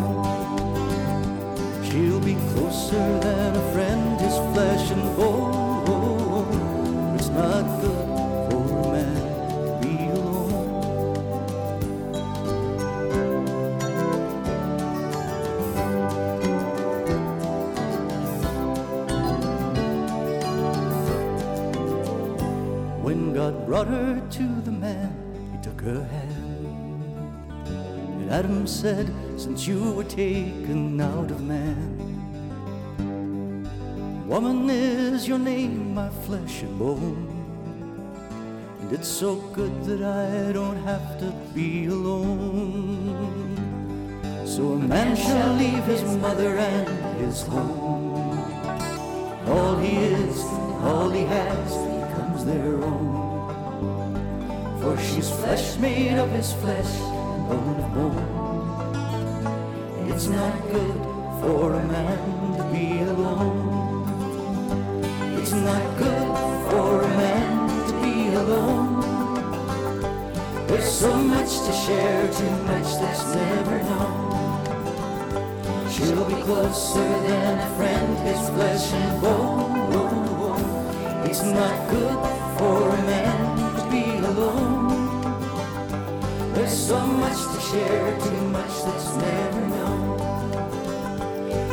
Closer 2.89 3.19
than 3.19 3.55
a 3.55 3.71
friend, 3.71 4.19
his 4.19 4.33
flesh 4.51 4.89
and 4.89 5.15
bone. 5.15 6.55
It's 7.13 7.29
not 7.29 7.81
good 7.81 8.07
for 8.49 8.63
a 8.79 8.81
man 8.93 9.21
to 9.59 9.87
be 9.87 9.93
alone. 10.09 11.03
When 23.03 23.33
God 23.35 23.67
brought 23.67 23.85
her 23.87 24.19
to 24.19 24.61
the 24.61 24.71
man, 24.71 25.13
he 25.51 25.57
took 25.61 25.79
her 25.81 26.03
hand. 26.05 27.03
And 27.67 28.31
Adam 28.31 28.65
said, 28.65 29.13
Since 29.37 29.67
you 29.67 29.91
were 29.91 30.05
taken 30.05 30.99
out 30.99 31.29
of 31.29 31.41
man, 31.41 31.98
woman 34.29 34.69
is 34.69 35.27
your 35.27 35.39
name, 35.39 35.95
my 35.95 36.07
flesh 36.27 36.61
and 36.61 36.77
bone. 36.77 37.25
And 38.79 38.91
it's 38.91 39.07
so 39.07 39.37
good 39.57 39.83
that 39.85 40.03
I 40.03 40.51
don't 40.51 40.77
have 40.83 41.17
to 41.19 41.33
be 41.55 41.87
alone. 41.87 43.57
So 44.45 44.73
a 44.73 44.77
man 44.77 45.15
shall 45.15 45.55
leave 45.55 45.83
his 45.85 46.03
mother 46.21 46.59
and 46.59 46.87
his 47.17 47.41
home. 47.41 48.37
All 49.47 49.77
he 49.77 49.97
is, 49.97 50.43
all 50.85 51.09
he 51.09 51.23
has 51.23 51.73
becomes 51.97 52.45
their 52.45 52.75
own. 52.83 53.09
For 54.79 54.95
she's 55.01 55.31
flesh 55.41 55.75
made 55.77 56.19
of 56.19 56.29
his 56.29 56.53
flesh 56.53 56.93
and 57.01 57.49
bone 57.49 57.79
of 57.83 57.93
bone. 57.95 58.35
It's 60.11 60.27
not 60.27 60.53
good 60.69 60.99
for 61.41 61.73
a 61.73 61.83
man 61.87 62.38
so 70.99 71.15
much 71.15 71.51
to 71.65 71.71
share, 71.71 72.27
too 72.33 72.55
much 72.67 72.89
that's 72.99 73.33
never 73.33 73.77
known. 73.83 74.19
She'll 75.89 76.25
be 76.25 76.41
closer 76.43 77.09
than 77.25 77.57
a 77.57 77.69
friend, 77.77 78.17
his 78.27 78.49
flesh 78.49 78.91
and 78.91 79.21
bone. 79.21 80.59
It's 81.23 81.41
not 81.41 81.89
good 81.89 82.19
for 82.57 82.89
a 82.89 83.01
man 83.03 83.39
to 83.77 83.83
be 83.89 84.05
alone. 84.27 84.87
There's 86.53 86.77
so 86.77 86.99
much 86.99 87.39
to 87.53 87.59
share, 87.71 88.19
too 88.19 88.41
much 88.57 88.75
that's 88.83 89.15
never 89.15 89.61
known. 89.75 90.19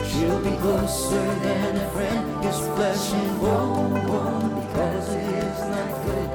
She'll 0.09 0.43
be 0.51 0.57
closer 0.59 1.27
than 1.47 1.77
a 1.79 1.91
friend, 1.91 2.45
his 2.45 2.59
flesh 2.77 3.13
and 3.13 3.41
bone. 3.41 3.91
Because 4.61 5.09
it 5.15 5.35
is 5.47 5.59
not 5.75 5.89
good 6.07 6.26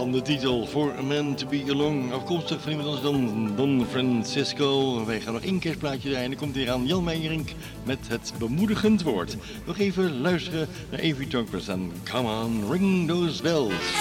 dan 0.00 0.12
de 0.12 0.22
titel 0.22 0.66
For 0.66 0.94
a 0.98 1.02
Man 1.02 1.34
to 1.34 1.46
Be 1.46 1.64
Alone. 1.68 2.12
Afkomstig 2.12 2.60
van 2.60 2.70
iemand 2.70 2.88
anders 2.88 3.02
dan 3.04 3.52
Don 3.56 3.86
Francisco. 3.90 5.04
Wij 5.04 5.20
gaan 5.20 5.32
nog 5.32 5.42
één 5.42 5.58
kerstplaatje 5.58 6.08
draaien. 6.08 6.24
En 6.24 6.30
dan 6.30 6.38
komt 6.38 6.54
hier 6.54 6.70
aan 6.70 6.86
Jan 6.86 7.04
Meijerink 7.04 7.50
met 7.84 7.98
het 8.08 8.32
bemoedigend 8.38 9.02
woord. 9.02 9.36
Nog 9.66 9.78
even 9.78 10.20
luisteren 10.20 10.68
naar 10.90 11.00
Evie 11.00 11.28
Tonkers 11.28 11.68
en 11.68 11.92
Come 12.10 12.42
On, 12.44 12.72
Ring 12.72 13.08
Those 13.08 13.42
Bells. 13.42 13.92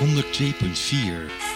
102.4 0.00 1.53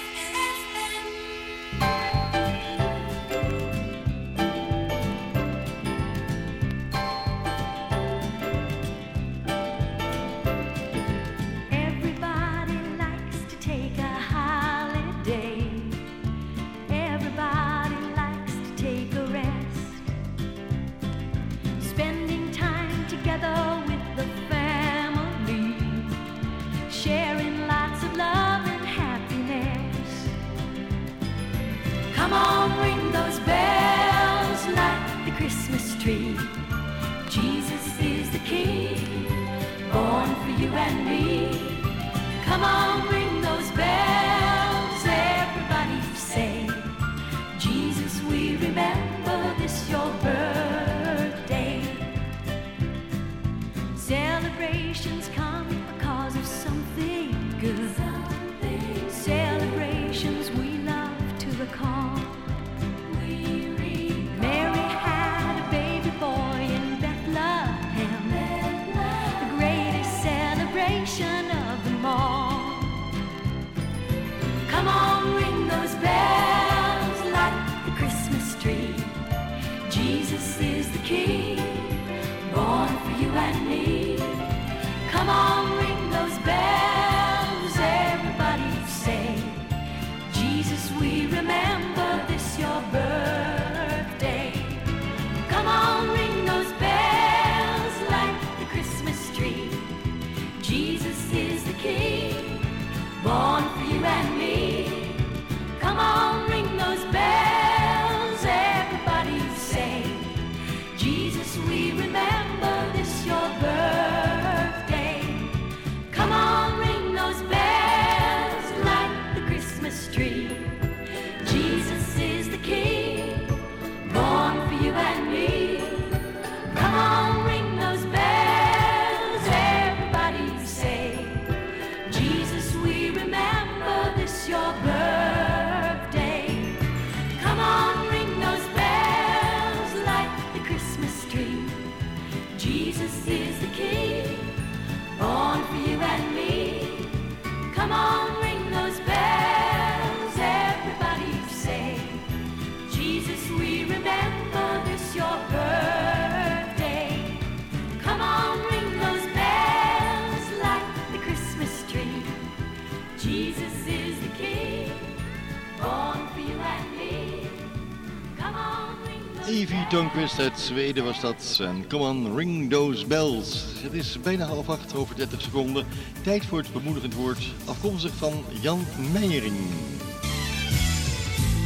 Evie 169.48 169.86
Tonquist 169.86 170.38
uit 170.38 170.58
Zweden 170.58 171.04
was 171.04 171.20
dat. 171.20 171.58
En 171.62 171.84
come 171.88 172.04
on, 172.04 172.36
ring 172.36 172.70
those 172.70 173.06
bells. 173.06 173.64
Het 173.82 173.92
is 173.92 174.20
bijna 174.20 174.46
half 174.46 174.68
acht 174.68 174.94
over 174.94 175.16
30 175.16 175.42
seconden. 175.42 175.86
Tijd 176.22 176.44
voor 176.46 176.58
het 176.58 176.72
bemoedigend 176.72 177.14
woord. 177.14 177.38
Afkomstig 177.64 178.14
van 178.14 178.44
Jan 178.60 178.86
Meijering. 179.12 179.56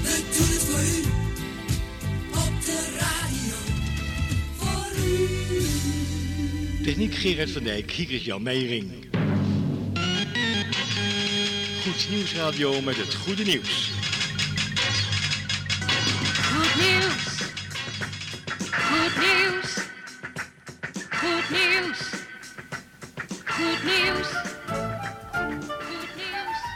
We 0.02 0.22
doen 0.36 0.48
het 0.48 0.62
voor 0.62 0.80
u. 0.80 1.02
Op 2.30 2.64
de 2.64 2.96
radio. 2.98 3.56
Voor 4.56 4.92
u. 6.80 6.84
Techniek 6.84 7.14
Gerard 7.14 7.50
van 7.50 7.62
Dijk, 7.62 7.90
hier 7.90 8.10
is 8.10 8.24
Jan 8.24 8.42
Meijering. 8.42 9.11
Goed 11.92 12.10
Nieuwsradio 12.10 12.80
met 12.80 12.96
het 12.96 13.14
goede 13.14 13.42
nieuws. 13.42 13.90
Goed 16.42 16.74
nieuws. 16.80 17.24
Goed 18.70 19.16
nieuws. 19.18 19.74
Goed 21.10 21.50
nieuws. 21.50 21.98
Goed 23.44 23.82
nieuws. 23.84 24.28
Goed 25.78 26.14
nieuws. 26.16 26.72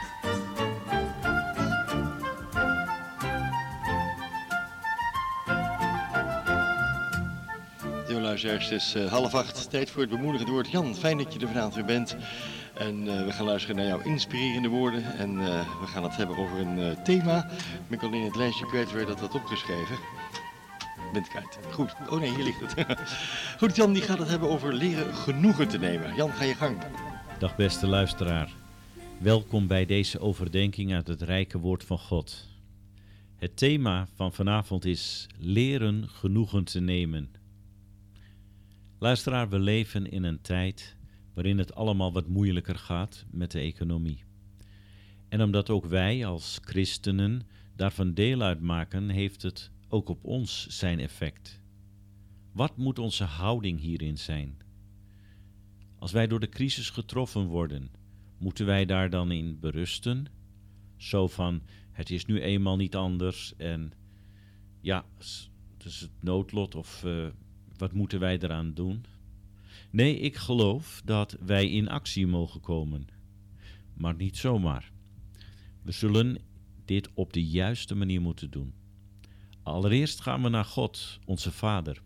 Ja, 8.07 8.19
luisteraars, 8.19 8.69
het 8.69 8.81
is 8.81 8.93
eh, 8.95 9.11
half 9.11 9.33
acht. 9.33 9.69
Tijd 9.69 9.89
voor 9.89 10.01
het 10.01 10.09
bemoedigend 10.09 10.49
woord. 10.49 10.71
Jan, 10.71 10.95
fijn 10.95 11.17
dat 11.17 11.33
je 11.33 11.39
er 11.39 11.47
vanavond 11.47 11.75
weer 11.75 11.85
bent. 11.85 12.15
En 12.77 13.07
eh, 13.07 13.25
we 13.25 13.31
gaan 13.31 13.45
luisteren 13.45 13.75
naar 13.75 13.85
jouw 13.85 13.99
inspirerende 13.99 14.67
woorden. 14.67 15.03
En 15.03 15.39
eh, 15.39 15.79
we 15.79 15.87
gaan 15.87 16.03
het 16.03 16.15
hebben 16.15 16.37
over 16.37 16.59
een 16.59 16.79
eh, 16.79 17.03
thema. 17.03 17.49
Ben 17.87 17.97
ik 17.97 18.03
alleen 18.03 18.23
het 18.23 18.35
lijstje 18.35 18.65
kwijt 18.65 18.91
waar 18.91 19.05
dat 19.05 19.19
had 19.19 19.35
opgeschreven. 19.35 19.97
Bent 21.13 21.27
kwijt. 21.27 21.59
Goed. 21.71 21.95
Oh 22.09 22.19
nee, 22.19 22.35
hier 22.35 22.43
ligt 22.43 22.75
het. 22.75 22.99
Goed, 23.59 23.75
Jan, 23.75 23.93
die 23.93 24.01
gaat 24.01 24.17
het 24.17 24.29
hebben 24.29 24.49
over 24.49 24.73
leren 24.73 25.13
genoegen 25.13 25.67
te 25.67 25.77
nemen. 25.77 26.15
Jan, 26.15 26.31
ga 26.31 26.43
je 26.43 26.55
gang. 26.55 26.77
Dag 27.39 27.55
beste 27.55 27.87
luisteraar. 27.87 28.51
Welkom 29.17 29.67
bij 29.67 29.85
deze 29.85 30.19
overdenking 30.19 30.93
uit 30.93 31.07
het 31.07 31.21
rijke 31.21 31.59
woord 31.59 31.83
van 31.83 31.99
God. 31.99 32.47
Het 33.35 33.57
thema 33.57 34.07
van 34.15 34.33
vanavond 34.33 34.85
is 34.85 35.27
leren 35.37 36.09
genoegen 36.09 36.63
te 36.63 36.79
nemen. 36.79 37.31
Luisteraar, 38.99 39.49
we 39.49 39.59
leven 39.59 40.11
in 40.11 40.23
een 40.23 40.41
tijd 40.41 40.96
waarin 41.37 41.57
het 41.57 41.75
allemaal 41.75 42.13
wat 42.13 42.27
moeilijker 42.27 42.75
gaat 42.75 43.25
met 43.31 43.51
de 43.51 43.59
economie. 43.59 44.23
En 45.29 45.41
omdat 45.41 45.69
ook 45.69 45.85
wij 45.85 46.25
als 46.25 46.59
christenen 46.61 47.41
daarvan 47.75 48.13
deel 48.13 48.41
uitmaken, 48.41 49.09
heeft 49.09 49.41
het 49.41 49.71
ook 49.87 50.09
op 50.09 50.23
ons 50.23 50.67
zijn 50.67 50.99
effect. 50.99 51.61
Wat 52.51 52.77
moet 52.77 52.99
onze 52.99 53.23
houding 53.23 53.79
hierin 53.79 54.17
zijn? 54.17 54.57
Als 55.99 56.11
wij 56.11 56.27
door 56.27 56.39
de 56.39 56.49
crisis 56.49 56.89
getroffen 56.89 57.45
worden, 57.45 57.91
moeten 58.37 58.65
wij 58.65 58.85
daar 58.85 59.09
dan 59.09 59.31
in 59.31 59.59
berusten? 59.59 60.25
Zo 60.95 61.27
van, 61.27 61.61
het 61.91 62.09
is 62.09 62.25
nu 62.25 62.41
eenmaal 62.41 62.75
niet 62.75 62.95
anders 62.95 63.55
en 63.55 63.91
ja, 64.81 65.05
het 65.17 65.85
is 65.85 65.99
het 66.01 66.11
noodlot 66.19 66.75
of 66.75 67.03
uh, 67.03 67.27
wat 67.77 67.93
moeten 67.93 68.19
wij 68.19 68.39
eraan 68.39 68.73
doen? 68.73 69.05
Nee, 69.89 70.19
ik 70.19 70.35
geloof 70.35 71.01
dat 71.05 71.37
wij 71.45 71.69
in 71.69 71.89
actie 71.89 72.27
mogen 72.27 72.61
komen, 72.61 73.07
maar 73.93 74.15
niet 74.15 74.37
zomaar. 74.37 74.91
We 75.83 75.91
zullen 75.91 76.37
dit 76.85 77.09
op 77.13 77.33
de 77.33 77.45
juiste 77.45 77.95
manier 77.95 78.21
moeten 78.21 78.49
doen. 78.49 78.73
Allereerst 79.63 80.21
gaan 80.21 80.43
we 80.43 80.49
naar 80.49 80.65
God, 80.65 81.19
onze 81.25 81.51
Vader. 81.51 82.01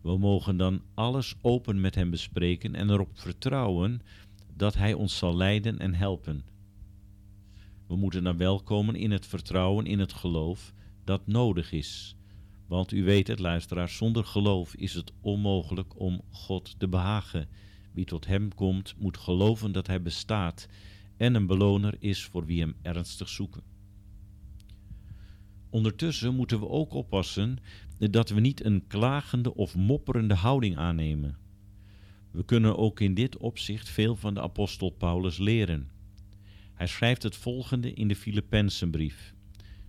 We 0.00 0.18
mogen 0.18 0.56
dan 0.56 0.82
alles 0.94 1.34
open 1.40 1.80
met 1.80 1.94
Hem 1.94 2.10
bespreken 2.10 2.74
en 2.74 2.90
erop 2.90 3.10
vertrouwen 3.12 4.00
dat 4.54 4.74
Hij 4.74 4.94
ons 4.94 5.18
zal 5.18 5.36
leiden 5.36 5.78
en 5.78 5.94
helpen. 5.94 6.44
We 7.86 7.96
moeten 7.96 8.24
dan 8.24 8.36
wel 8.36 8.62
komen 8.62 8.94
in 8.94 9.10
het 9.10 9.26
vertrouwen, 9.26 9.86
in 9.86 9.98
het 9.98 10.12
geloof 10.12 10.72
dat 11.04 11.26
nodig 11.26 11.72
is. 11.72 12.16
Want 12.70 12.92
u 12.92 13.04
weet 13.04 13.26
het, 13.26 13.38
luisteraar, 13.38 13.88
zonder 13.88 14.24
geloof 14.24 14.74
is 14.74 14.94
het 14.94 15.12
onmogelijk 15.20 16.00
om 16.00 16.20
God 16.30 16.74
te 16.78 16.88
behagen. 16.88 17.48
Wie 17.92 18.04
tot 18.04 18.26
Hem 18.26 18.54
komt, 18.54 18.94
moet 18.98 19.18
geloven 19.18 19.72
dat 19.72 19.86
Hij 19.86 20.02
bestaat 20.02 20.68
en 21.16 21.34
een 21.34 21.46
beloner 21.46 21.96
is 21.98 22.24
voor 22.24 22.46
wie 22.46 22.60
Hem 22.60 22.74
ernstig 22.82 23.28
zoeken. 23.28 23.62
Ondertussen 25.70 26.34
moeten 26.34 26.60
we 26.60 26.68
ook 26.68 26.92
oppassen 26.92 27.58
dat 27.98 28.28
we 28.28 28.40
niet 28.40 28.64
een 28.64 28.86
klagende 28.86 29.54
of 29.54 29.76
mopperende 29.76 30.34
houding 30.34 30.76
aannemen. 30.76 31.38
We 32.30 32.44
kunnen 32.44 32.76
ook 32.76 33.00
in 33.00 33.14
dit 33.14 33.36
opzicht 33.36 33.88
veel 33.88 34.16
van 34.16 34.34
de 34.34 34.40
apostel 34.40 34.90
Paulus 34.90 35.38
leren. 35.38 35.90
Hij 36.74 36.86
schrijft 36.86 37.22
het 37.22 37.36
volgende 37.36 37.92
in 37.92 38.08
de 38.08 38.16
Filippenzenbrief. 38.16 39.34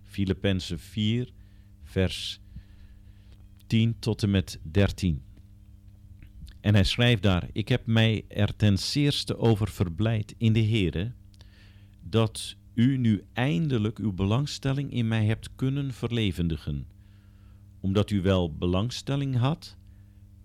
Filippenzen 0.02 0.78
4, 0.78 1.32
vers 1.82 2.40
10 3.66 3.98
tot 3.98 4.22
en 4.22 4.30
met 4.30 4.58
13. 4.62 5.22
En 6.60 6.74
hij 6.74 6.84
schrijft 6.84 7.22
daar: 7.22 7.48
Ik 7.52 7.68
heb 7.68 7.86
mij 7.86 8.24
er 8.28 8.56
ten 8.56 8.78
zeerste 8.78 9.36
over 9.36 9.68
verblijd 9.68 10.34
in 10.38 10.52
de 10.52 10.64
Heere 10.64 11.12
dat 12.02 12.56
u 12.74 12.96
nu 12.96 13.24
eindelijk 13.32 13.98
uw 13.98 14.12
belangstelling 14.12 14.92
in 14.92 15.08
mij 15.08 15.24
hebt 15.24 15.48
kunnen 15.56 15.92
verlevendigen, 15.92 16.86
omdat 17.80 18.10
u 18.10 18.20
wel 18.20 18.56
belangstelling 18.56 19.36
had, 19.36 19.76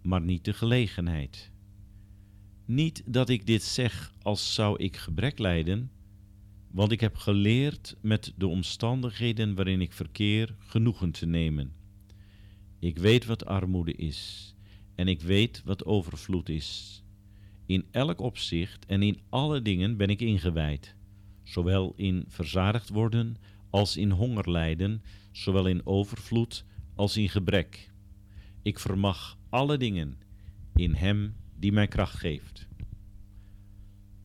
maar 0.01 0.21
niet 0.21 0.45
de 0.45 0.53
gelegenheid. 0.53 1.51
Niet 2.65 3.03
dat 3.05 3.29
ik 3.29 3.45
dit 3.45 3.63
zeg 3.63 4.13
als 4.21 4.53
zou 4.53 4.77
ik 4.77 4.97
gebrek 4.97 5.39
lijden, 5.39 5.91
want 6.71 6.91
ik 6.91 6.99
heb 6.99 7.15
geleerd 7.15 7.95
met 8.01 8.33
de 8.35 8.47
omstandigheden 8.47 9.55
waarin 9.55 9.81
ik 9.81 9.93
verkeer 9.93 10.55
genoegen 10.59 11.11
te 11.11 11.25
nemen. 11.25 11.73
Ik 12.87 12.97
weet 12.97 13.25
wat 13.25 13.45
armoede 13.45 13.93
is 13.93 14.53
en 14.95 15.07
ik 15.07 15.21
weet 15.21 15.61
wat 15.65 15.85
overvloed 15.85 16.49
is. 16.49 17.01
In 17.65 17.85
elk 17.91 18.19
opzicht 18.19 18.85
en 18.85 19.01
in 19.01 19.19
alle 19.29 19.61
dingen 19.61 19.97
ben 19.97 20.09
ik 20.09 20.21
ingewijd 20.21 20.95
zowel 21.43 21.93
in 21.95 22.25
verzadigd 22.27 22.89
worden 22.89 23.35
als 23.69 23.97
in 23.97 24.11
honger 24.11 24.51
lijden, 24.51 25.01
zowel 25.31 25.67
in 25.67 25.85
overvloed 25.85 26.65
als 26.95 27.17
in 27.17 27.29
gebrek. 27.29 27.91
Ik 28.61 28.79
vermag 28.79 29.37
alle 29.49 29.77
dingen 29.77 30.17
in 30.75 30.93
Hem 30.93 31.35
die 31.55 31.71
mij 31.71 31.87
kracht 31.87 32.15
geeft. 32.15 32.67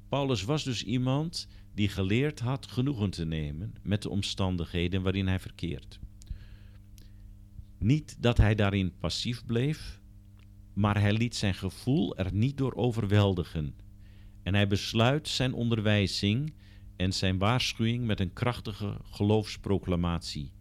Paulus 0.09 0.42
was 0.42 0.64
dus 0.64 0.85
iemand 0.85 1.48
die 1.75 1.88
geleerd 1.88 2.40
had 2.40 2.66
genoegen 2.66 3.11
te 3.11 3.25
nemen 3.25 3.75
met 3.83 4.03
de 4.03 4.11
omstandigheden 4.11 5.03
waarin 5.03 5.27
hij 5.27 5.40
verkeert. 5.40 6.01
Niet 7.83 8.23
dat 8.23 8.37
hij 8.37 8.55
daarin 8.55 8.99
passief 8.99 9.47
bleef, 9.47 10.01
maar 10.73 11.01
hij 11.01 11.12
liet 11.12 11.35
zijn 11.35 11.55
gevoel 11.55 12.16
er 12.16 12.35
niet 12.35 12.57
door 12.57 12.75
overweldigen. 12.75 13.75
En 14.42 14.55
hij 14.55 14.66
besluit 14.66 15.29
zijn 15.29 15.53
onderwijzing 15.53 16.55
en 16.97 17.12
zijn 17.12 17.38
waarschuwing 17.38 18.05
met 18.05 18.21
een 18.21 18.33
krachtige 18.33 18.97
geloofsproclamatie. 19.03 20.53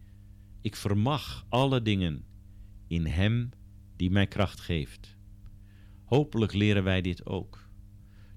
Ik 0.62 0.76
vermag 0.76 1.46
alle 1.50 1.82
dingen 1.82 2.26
in 2.88 3.06
Hem 3.06 3.50
die 3.96 4.12
mij 4.12 4.28
kracht 4.28 4.60
geeft. 4.60 5.18
Hopelijk 6.04 6.54
leren 6.54 6.84
wij 6.84 7.02
dit 7.02 7.26
ook. 7.26 7.70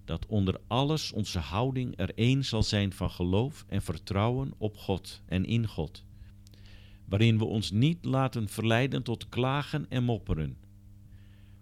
Dat 0.05 0.27
onder 0.27 0.61
alles 0.67 1.13
onze 1.13 1.39
houding 1.39 1.99
er 1.99 2.15
één 2.15 2.45
zal 2.45 2.63
zijn 2.63 2.93
van 2.93 3.11
geloof 3.11 3.65
en 3.69 3.83
vertrouwen 3.83 4.53
op 4.59 4.77
God 4.77 5.23
en 5.27 5.45
in 5.45 5.67
God. 5.67 6.05
Waarin 7.15 7.39
we 7.39 7.45
ons 7.45 7.71
niet 7.71 8.05
laten 8.05 8.49
verleiden 8.49 9.03
tot 9.03 9.29
klagen 9.29 9.91
en 9.91 10.05
mopperen. 10.05 10.57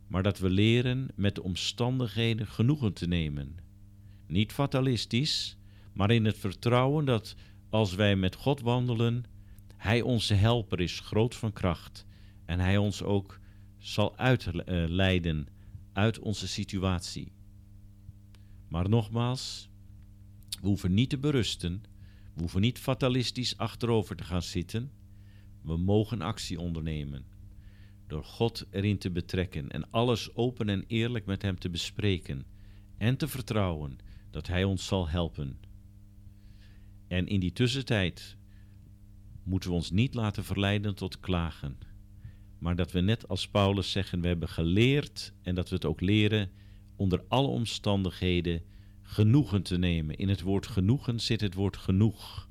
Maar 0.06 0.22
dat 0.22 0.38
we 0.38 0.50
leren 0.50 1.08
met 1.14 1.34
de 1.34 1.42
omstandigheden 1.42 2.46
genoegen 2.46 2.92
te 2.92 3.06
nemen. 3.06 3.56
Niet 4.26 4.52
fatalistisch, 4.52 5.56
maar 5.92 6.10
in 6.10 6.24
het 6.24 6.38
vertrouwen 6.38 7.04
dat 7.04 7.34
als 7.70 7.94
wij 7.94 8.16
met 8.16 8.34
God 8.34 8.60
wandelen, 8.60 9.24
Hij 9.76 10.02
onze 10.02 10.34
helper 10.34 10.80
is, 10.80 11.00
groot 11.00 11.34
van 11.34 11.52
kracht, 11.52 12.06
en 12.44 12.60
Hij 12.60 12.76
ons 12.76 13.02
ook 13.02 13.38
zal 13.78 14.16
uitleiden 14.16 15.46
uit 15.92 16.18
onze 16.18 16.48
situatie. 16.48 17.32
Maar 18.68 18.88
nogmaals, 18.88 19.68
we 20.60 20.66
hoeven 20.68 20.94
niet 20.94 21.10
te 21.10 21.18
berusten, 21.18 21.82
we 22.34 22.40
hoeven 22.40 22.60
niet 22.60 22.78
fatalistisch 22.78 23.56
achterover 23.56 24.16
te 24.16 24.24
gaan 24.24 24.42
zitten, 24.42 24.90
we 25.62 25.76
mogen 25.76 26.20
actie 26.20 26.60
ondernemen. 26.60 27.24
Door 28.06 28.24
God 28.24 28.66
erin 28.70 28.98
te 28.98 29.10
betrekken 29.10 29.70
en 29.70 29.90
alles 29.90 30.34
open 30.34 30.68
en 30.68 30.84
eerlijk 30.86 31.26
met 31.26 31.42
Hem 31.42 31.58
te 31.58 31.70
bespreken 31.70 32.44
en 32.98 33.16
te 33.16 33.28
vertrouwen 33.28 33.98
dat 34.30 34.46
Hij 34.46 34.64
ons 34.64 34.86
zal 34.86 35.08
helpen. 35.08 35.58
En 37.08 37.26
in 37.26 37.40
die 37.40 37.52
tussentijd 37.52 38.36
moeten 39.42 39.70
we 39.70 39.76
ons 39.76 39.90
niet 39.90 40.14
laten 40.14 40.44
verleiden 40.44 40.94
tot 40.94 41.20
klagen. 41.20 41.78
Maar 42.58 42.76
dat 42.76 42.92
we 42.92 43.00
net 43.00 43.28
als 43.28 43.48
Paulus 43.48 43.90
zeggen, 43.90 44.20
we 44.20 44.26
hebben 44.26 44.48
geleerd 44.48 45.32
en 45.42 45.54
dat 45.54 45.68
we 45.68 45.74
het 45.74 45.84
ook 45.84 46.00
leren 46.00 46.50
onder 46.96 47.24
alle 47.28 47.48
omstandigheden 47.48 48.62
genoegen 49.02 49.62
te 49.62 49.78
nemen. 49.78 50.16
In 50.16 50.28
het 50.28 50.40
woord 50.40 50.66
genoegen 50.66 51.20
zit 51.20 51.40
het 51.40 51.54
woord 51.54 51.76
genoeg. 51.76 52.48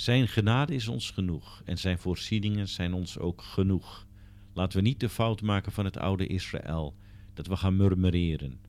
Zijn 0.00 0.28
genade 0.28 0.74
is 0.74 0.88
ons 0.88 1.10
genoeg 1.10 1.62
en 1.64 1.78
zijn 1.78 1.98
voorzieningen 1.98 2.68
zijn 2.68 2.92
ons 2.92 3.18
ook 3.18 3.42
genoeg. 3.42 4.06
Laten 4.54 4.78
we 4.78 4.84
niet 4.84 5.00
de 5.00 5.08
fout 5.08 5.42
maken 5.42 5.72
van 5.72 5.84
het 5.84 5.96
oude 5.96 6.26
Israël, 6.26 6.96
dat 7.34 7.46
we 7.46 7.56
gaan 7.56 7.76
murmureren. 7.76 8.60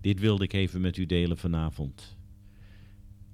Dit 0.00 0.20
wilde 0.20 0.44
ik 0.44 0.52
even 0.52 0.80
met 0.80 0.96
u 0.96 1.06
delen 1.06 1.38
vanavond. 1.38 2.16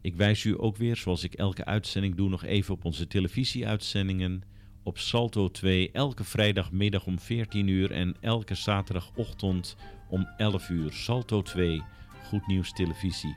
Ik 0.00 0.16
wijs 0.16 0.44
u 0.44 0.54
ook 0.60 0.76
weer, 0.76 0.96
zoals 0.96 1.24
ik 1.24 1.34
elke 1.34 1.64
uitzending 1.64 2.14
doe, 2.14 2.28
nog 2.28 2.44
even 2.44 2.74
op 2.74 2.84
onze 2.84 3.06
televisieuitzendingen. 3.06 4.42
Op 4.82 4.98
Salto 4.98 5.50
2 5.50 5.90
elke 5.92 6.24
vrijdagmiddag 6.24 7.06
om 7.06 7.18
14 7.18 7.66
uur 7.68 7.90
en 7.90 8.16
elke 8.20 8.54
zaterdagochtend 8.54 9.76
om 10.08 10.28
11 10.36 10.68
uur. 10.68 10.92
Salto 10.92 11.42
2, 11.42 11.82
Goed 12.24 12.46
Nieuws 12.46 12.72
Televisie. 12.72 13.36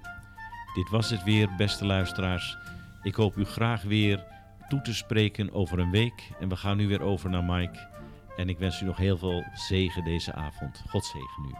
Dit 0.74 0.89
was 0.89 1.10
het 1.10 1.24
weer, 1.24 1.56
beste 1.58 1.86
luisteraars. 1.86 2.58
Ik 3.03 3.15
hoop 3.15 3.37
u 3.37 3.45
graag 3.45 3.81
weer 3.81 4.23
toe 4.69 4.81
te 4.81 4.93
spreken 4.93 5.53
over 5.53 5.79
een 5.79 5.91
week. 5.91 6.29
En 6.39 6.49
we 6.49 6.55
gaan 6.55 6.77
nu 6.77 6.87
weer 6.87 7.01
over 7.01 7.29
naar 7.29 7.43
Mike. 7.43 7.87
En 8.35 8.49
ik 8.49 8.57
wens 8.57 8.81
u 8.81 8.85
nog 8.85 8.97
heel 8.97 9.17
veel 9.17 9.43
zegen 9.53 10.03
deze 10.03 10.33
avond. 10.33 10.83
God 10.89 11.05
zegen 11.05 11.43
u. 11.49 11.55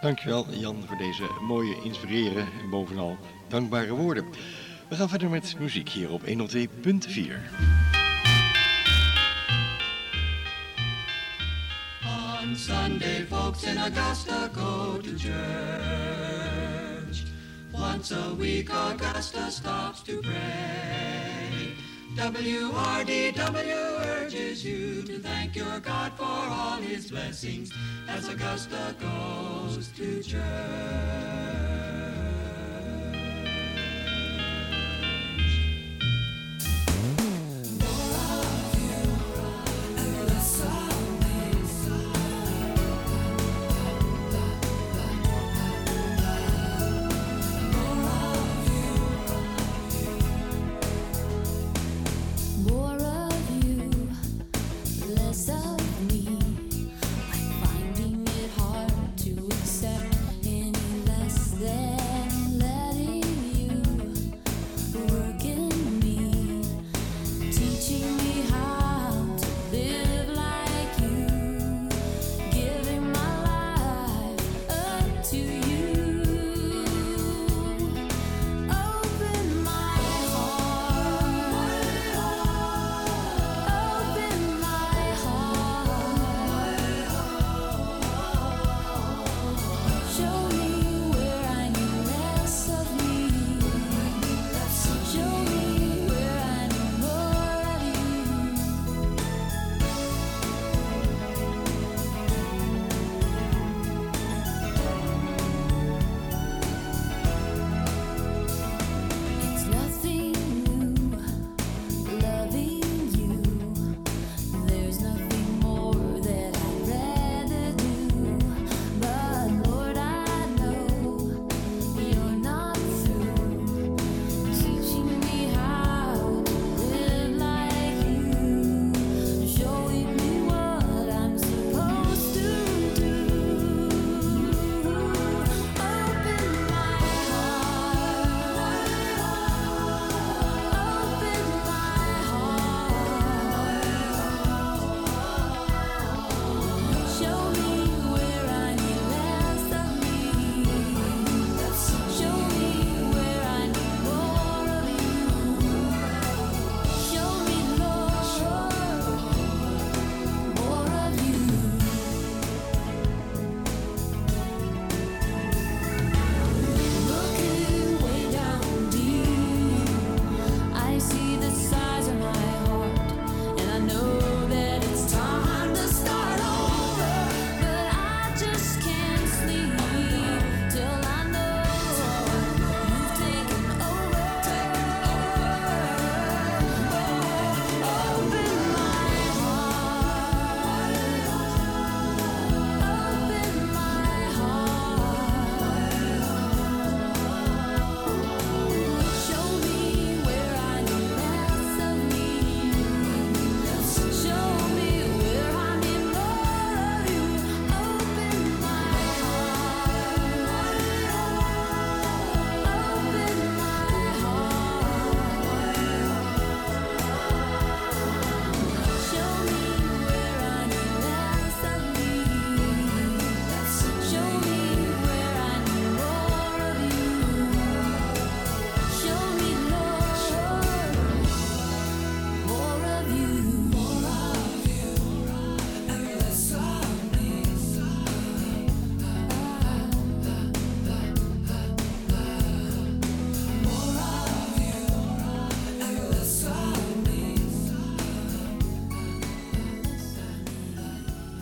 Dankjewel 0.00 0.46
Jan 0.50 0.82
voor 0.86 0.96
deze 0.96 1.22
mooie, 1.40 1.82
inspireren 1.82 2.46
en 2.62 2.70
bovenal 2.70 3.16
dankbare 3.48 3.94
woorden. 3.94 4.24
We 4.88 4.96
gaan 4.96 5.08
verder 5.08 5.30
met 5.30 5.56
muziek 5.58 5.88
hier 5.88 6.10
op 6.10 6.22
102.4. 6.26 6.26
On 12.40 12.56
Sunday, 12.56 13.26
folks 13.28 13.62
in 13.62 13.78
Augusta 13.78 14.48
go 14.52 14.98
to 15.00 15.10
church. 15.16 16.47
Once 17.78 18.10
a 18.10 18.34
week 18.34 18.70
Augusta 18.70 19.50
stops 19.50 20.02
to 20.02 20.20
pray. 20.20 21.74
WRDW 22.16 24.00
urges 24.06 24.64
you 24.64 25.02
to 25.04 25.20
thank 25.20 25.54
your 25.54 25.78
God 25.78 26.12
for 26.14 26.24
all 26.24 26.78
his 26.78 27.10
blessings 27.10 27.72
as 28.08 28.28
Augusta 28.28 28.96
goes 28.98 29.88
to 29.96 30.22
church. 30.22 31.67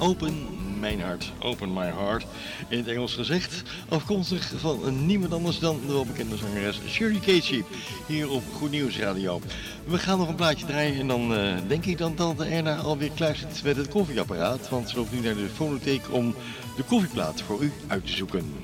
Open 0.07 0.47
Mijn 0.81 1.01
Hart, 1.01 1.33
Open 1.39 1.73
My 1.73 1.85
Heart, 1.85 2.27
in 2.69 2.79
het 2.79 2.89
Engels 2.89 3.15
gezegd. 3.15 3.63
Afkomstig 3.89 4.53
van 4.57 5.07
niemand 5.07 5.33
anders 5.33 5.59
dan 5.59 5.81
de 5.87 5.93
welbekende 5.93 6.37
zangeres 6.37 6.81
Shirley 6.89 7.21
Casey, 7.21 7.65
hier 8.07 8.31
op 8.31 8.43
Goed 8.55 8.71
Nieuws 8.71 8.99
Radio. 8.99 9.41
We 9.85 9.99
gaan 9.99 10.19
nog 10.19 10.29
een 10.29 10.35
plaatje 10.35 10.67
draaien 10.67 11.01
en 11.01 11.09
dan 11.09 11.35
eh, 11.35 11.55
denk 11.69 11.85
ik 11.85 11.99
dat 11.99 12.17
tante 12.17 12.45
Erna 12.45 12.77
alweer 12.77 13.11
klaar 13.15 13.37
zit 13.37 13.63
met 13.65 13.77
het 13.77 13.89
koffieapparaat. 13.89 14.69
Want 14.69 14.89
ze 14.91 14.97
loopt 14.97 15.13
nu 15.13 15.21
naar 15.21 15.35
de 15.35 15.49
fonotheek 15.55 16.03
om 16.11 16.35
de 16.77 16.83
koffieplaat 16.83 17.43
voor 17.43 17.63
u 17.63 17.73
uit 17.87 18.07
te 18.07 18.13
zoeken. 18.13 18.55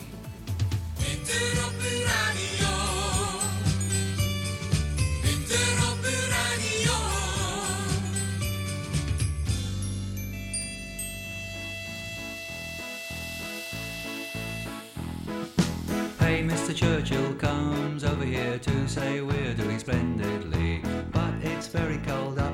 very 21.72 21.96
cold. 22.06 22.51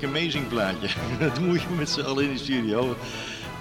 Lekker 0.00 0.18
amazing 0.18 0.48
plaatje. 0.48 0.88
Dat 1.18 1.40
moet 1.40 1.62
je 1.62 1.68
met 1.78 1.90
z'n 1.90 2.00
allen 2.00 2.24
in 2.24 2.32
de 2.32 2.38
studio. 2.38 2.96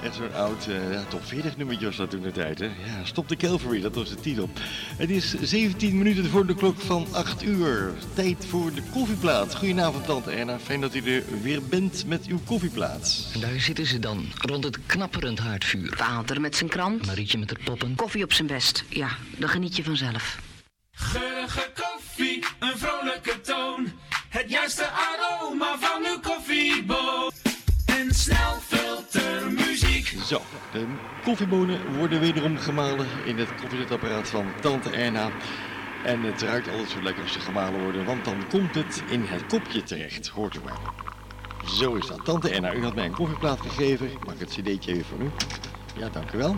Echt 0.03 0.15
zo'n 0.15 0.33
oud 0.33 0.67
eh, 0.67 0.91
ja, 0.91 1.03
top 1.03 1.25
40 1.25 1.57
nummertje 1.57 1.85
was 1.85 1.95
dat 1.95 2.09
toen 2.09 2.21
de 2.21 2.31
tijd. 2.31 2.59
Hè? 2.59 2.65
Ja, 2.65 3.03
Stop 3.03 3.29
de 3.29 3.35
Calvary, 3.35 3.81
dat 3.81 3.95
was 3.95 4.09
de 4.09 4.15
titel. 4.15 4.49
Het 4.97 5.09
is 5.09 5.33
17 5.41 5.97
minuten 5.97 6.25
voor 6.25 6.45
de 6.45 6.55
klok 6.55 6.79
van 6.79 7.07
8 7.11 7.43
uur. 7.43 7.93
Tijd 8.13 8.45
voor 8.45 8.73
de 8.73 8.81
koffieplaat. 8.93 9.55
Goedenavond 9.55 10.05
tante 10.05 10.31
Erna, 10.31 10.59
fijn 10.59 10.81
dat 10.81 10.95
u 10.95 11.15
er 11.15 11.23
weer 11.41 11.61
bent 11.63 12.03
met 12.07 12.25
uw 12.25 12.39
koffieplaat. 12.45 13.29
En 13.33 13.39
daar 13.39 13.59
zitten 13.59 13.85
ze 13.85 13.99
dan, 13.99 14.25
rond 14.37 14.63
het 14.63 14.79
knapperend 14.85 15.39
haardvuur. 15.39 15.93
Vader 15.95 16.41
met 16.41 16.55
zijn 16.55 16.69
krant. 16.69 17.05
Marietje 17.05 17.37
met 17.37 17.49
haar 17.49 17.63
poppen. 17.63 17.95
Koffie 17.95 18.23
op 18.23 18.33
zijn 18.33 18.47
best. 18.47 18.83
Ja, 18.89 19.09
dan 19.37 19.49
geniet 19.49 19.75
je 19.75 19.83
vanzelf. 19.83 20.48
Zo, 30.30 30.41
de 30.71 30.86
koffiebonen 31.23 31.95
worden 31.97 32.19
wederom 32.19 32.57
gemalen 32.57 33.07
in 33.25 33.38
het 33.38 33.55
koffiezetapparaat 33.61 34.30
van 34.30 34.45
tante 34.61 34.89
Erna. 34.89 35.30
En 36.03 36.23
het 36.23 36.41
ruikt 36.41 36.69
altijd 36.69 36.89
zo 36.89 37.01
lekker 37.01 37.23
als 37.23 37.32
ze 37.32 37.39
gemalen 37.39 37.82
worden, 37.82 38.05
want 38.05 38.25
dan 38.25 38.47
komt 38.49 38.75
het 38.75 39.03
in 39.07 39.23
het 39.23 39.45
kopje 39.45 39.84
terecht. 39.84 40.27
Hoort 40.27 40.55
u 40.55 40.59
maar. 40.63 40.80
Zo 41.65 41.93
is 41.93 42.07
dat. 42.07 42.25
Tante 42.25 42.49
Erna, 42.49 42.73
u 42.73 42.84
had 42.84 42.95
mij 42.95 43.05
een 43.05 43.13
koffieplaat 43.13 43.61
gegeven. 43.61 44.11
Ik 44.11 44.25
maak 44.25 44.39
het 44.39 44.49
cd'tje 44.49 44.91
even 44.91 45.05
voor 45.05 45.19
u. 45.19 45.30
Ja, 45.95 46.09
dank 46.09 46.32
u 46.32 46.38
wel. 46.38 46.55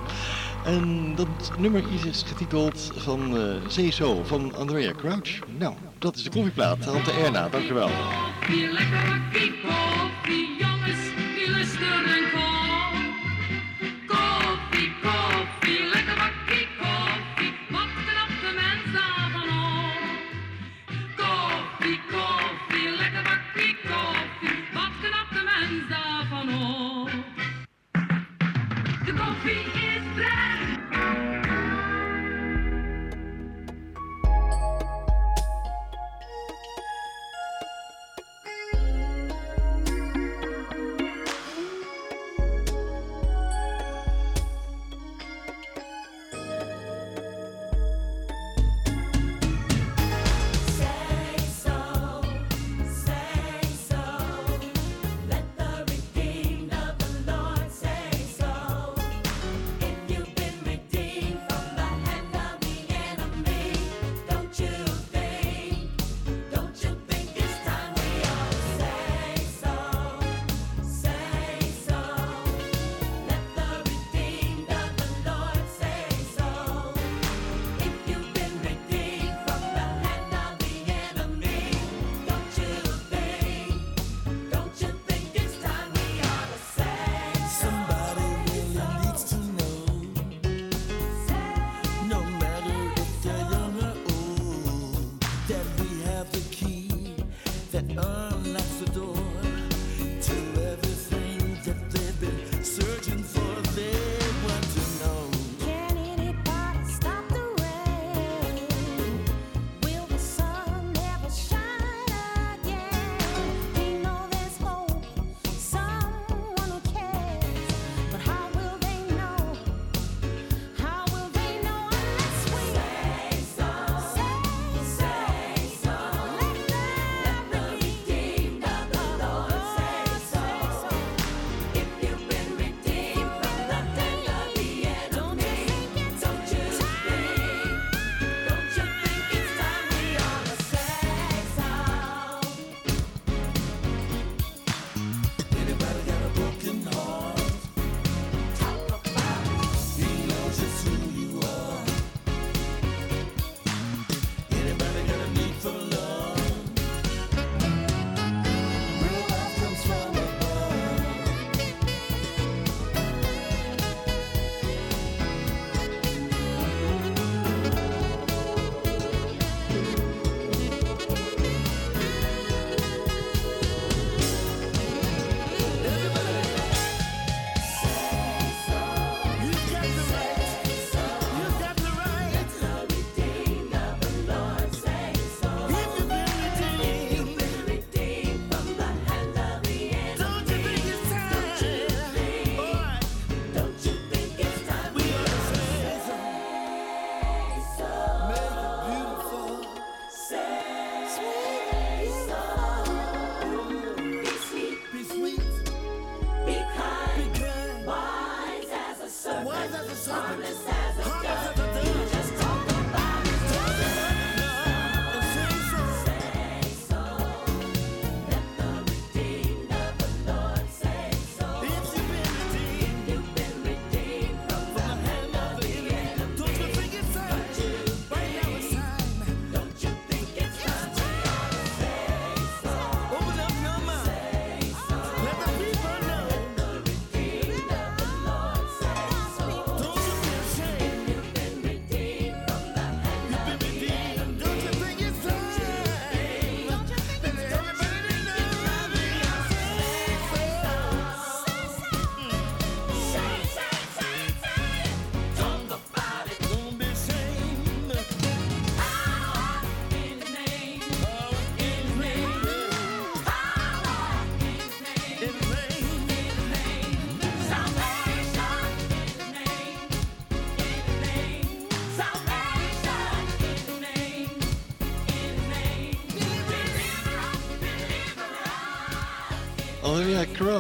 En 0.65 1.15
dat 1.15 1.51
nummer 1.57 1.83
is 2.05 2.23
getiteld 2.27 2.91
van 2.95 3.37
uh, 3.37 3.55
CSO 3.67 4.23
van 4.23 4.55
Andrea 4.55 4.91
Crouch. 4.91 5.39
Nou, 5.57 5.75
dat 5.99 6.15
is 6.15 6.23
de 6.23 6.29
koffieplaat. 6.29 6.81
Tante 6.81 7.11
Erna, 7.11 7.49
dank 7.49 7.69
u 7.69 7.73
wel. 7.73 7.89
Bakkie 7.89 9.53
koffie, 9.61 10.55
jongens, 10.59 10.99
die 11.35 11.51
lusten 11.51 12.30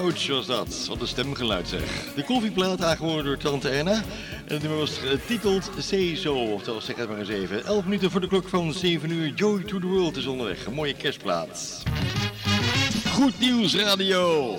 Zoals 0.01 0.27
was 0.27 0.45
dat. 0.45 0.85
Wat 0.87 1.01
een 1.01 1.07
stemgeluid 1.07 1.67
zeg. 1.67 2.13
De 2.15 2.23
koffieplaat 2.23 2.83
aangeworden 2.83 3.25
door 3.25 3.37
Tante 3.37 3.69
Anna. 3.79 3.93
En 4.45 4.53
het 4.53 4.61
nummer 4.61 4.79
was 4.79 4.97
getiteld 4.97 5.69
of 5.75 6.53
Oftewel 6.53 6.81
zeg 6.81 6.95
het 6.95 7.09
maar 7.09 7.19
eens 7.19 7.29
even. 7.29 7.65
11 7.65 7.83
minuten 7.83 8.11
voor 8.11 8.21
de 8.21 8.27
klok 8.27 8.49
van 8.49 8.73
7 8.73 9.11
uur. 9.11 9.33
Joy 9.35 9.63
to 9.63 9.79
the 9.79 9.87
World 9.87 10.17
is 10.17 10.25
onderweg. 10.25 10.65
Een 10.65 10.73
mooie 10.73 10.93
kerstplaat. 10.93 11.83
Goed 13.11 13.39
nieuws 13.39 13.75
radio. 13.75 14.57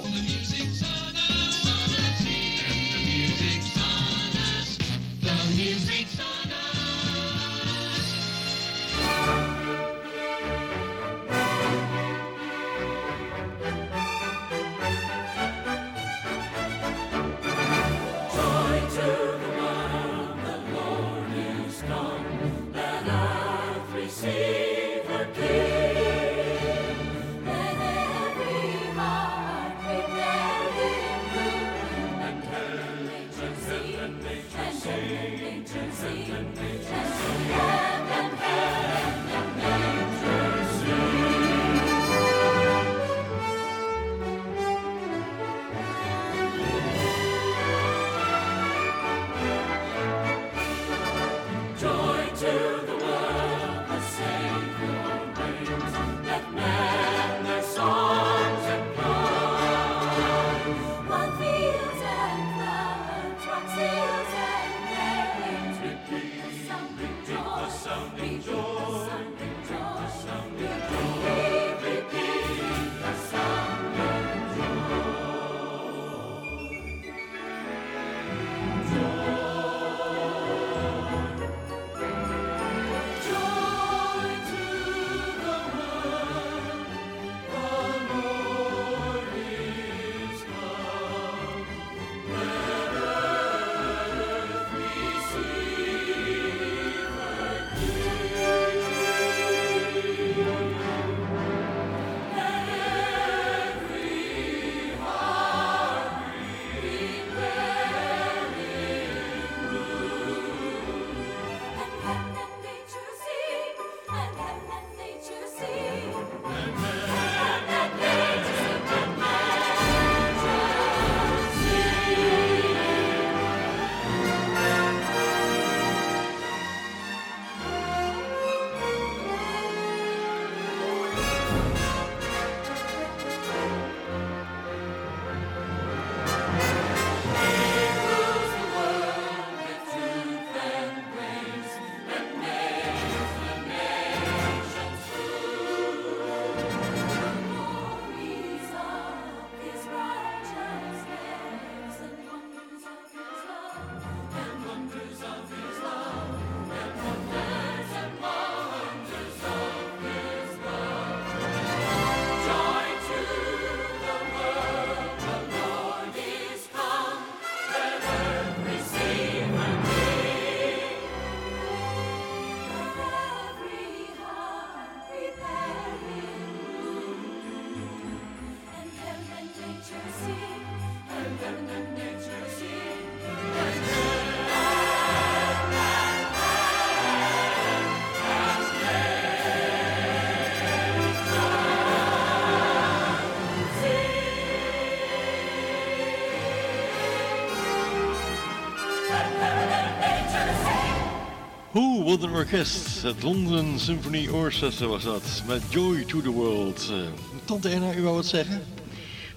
Een 202.13 202.31
orkest. 202.31 203.03
Het 203.03 203.23
London 203.23 203.79
Symphony 203.79 204.29
Orchestra 204.29 204.87
was 204.87 205.03
dat. 205.03 205.43
Met 205.47 205.63
Joy 205.69 206.05
to 206.05 206.21
the 206.21 206.31
World. 206.31 206.89
Eh, 206.91 206.97
Tante 207.45 207.69
Erna, 207.69 207.95
u 207.95 208.03
wou 208.03 208.15
wat 208.15 208.27
zeggen? 208.27 208.63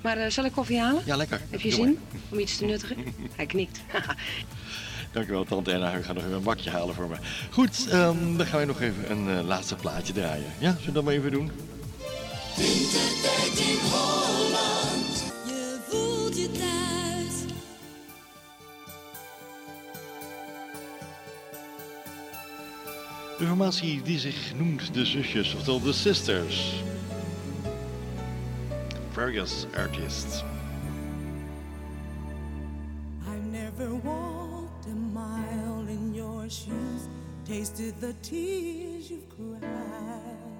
Maar 0.01 0.17
eh, 0.17 0.29
zal 0.29 0.45
ik 0.45 0.51
koffie 0.51 0.79
halen? 0.79 1.01
Ja, 1.05 1.15
lekker. 1.15 1.41
Heb 1.49 1.61
je 1.61 1.69
Doe 1.69 1.85
zin 1.85 1.99
om 2.29 2.39
iets 2.39 2.57
te 2.57 2.65
nuttigen? 2.65 2.97
Hij 3.35 3.45
knikt. 3.45 3.81
Dankjewel, 5.11 5.43
Tante 5.43 5.71
Erna. 5.71 5.97
U 5.97 6.03
gaat 6.03 6.15
nog 6.15 6.23
even 6.23 6.35
een 6.35 6.43
bakje 6.43 6.69
halen 6.69 6.95
voor 6.95 7.07
me. 7.07 7.15
Goed, 7.49 7.87
ehm, 7.89 8.37
dan 8.37 8.45
gaan 8.45 8.59
we 8.59 8.65
nog 8.65 8.81
even 8.81 9.11
een 9.11 9.37
eh, 9.37 9.45
laatste 9.45 9.75
plaatje 9.75 10.13
draaien. 10.13 10.53
Ja, 10.59 10.71
zullen 10.71 10.85
we 10.85 10.91
dat 10.91 11.03
maar 11.03 11.13
even 11.13 11.31
doen? 11.31 11.51
De 23.37 23.45
formatie 23.45 24.01
die 24.01 24.19
zich 24.19 24.53
noemt 24.55 24.93
de 24.93 25.05
zusjes, 25.05 25.53
oftewel 25.53 25.81
de 25.81 25.93
sisters. 25.93 26.83
Various 29.11 29.65
artists. 29.75 30.43
I've 33.27 33.45
never 33.51 33.95
walked 34.03 34.85
a 34.85 34.95
mile 35.13 35.87
in 35.87 36.13
your 36.13 36.49
shoes, 36.49 37.07
tasted 37.43 37.99
the 37.99 38.13
tears 38.21 39.09
you've 39.09 39.27
cried. 39.29 40.54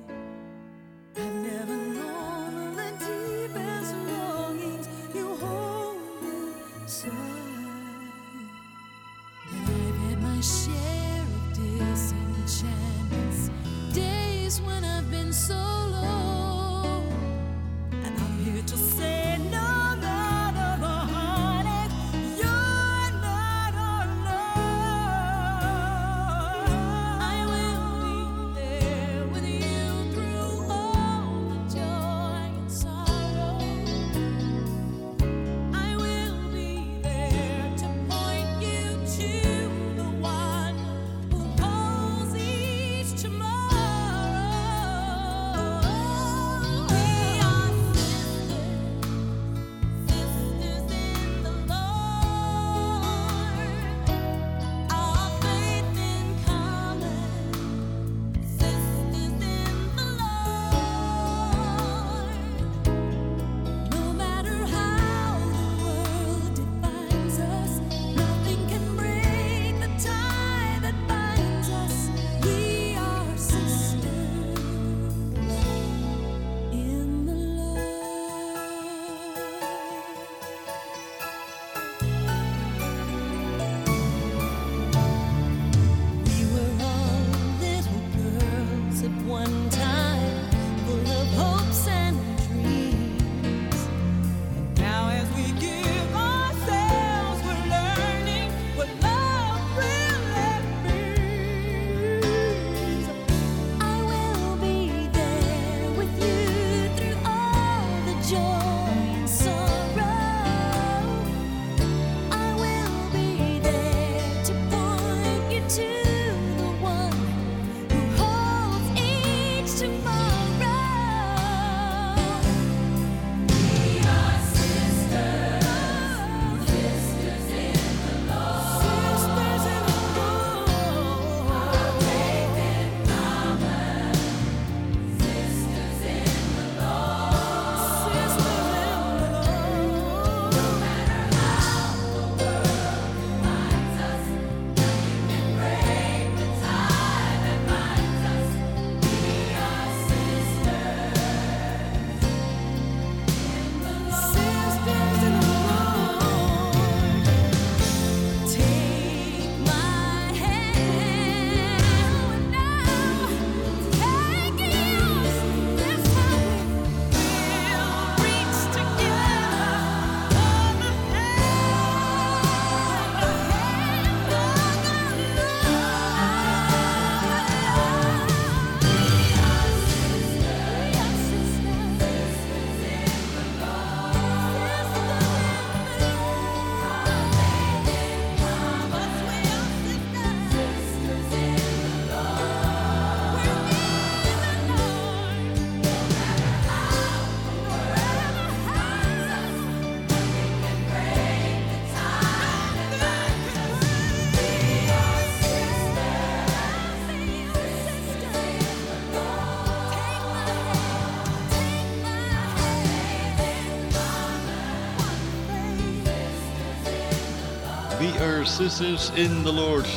Sisters 218.55 219.09
in 219.13 219.43
the 219.43 219.53
Lord. 219.53 219.87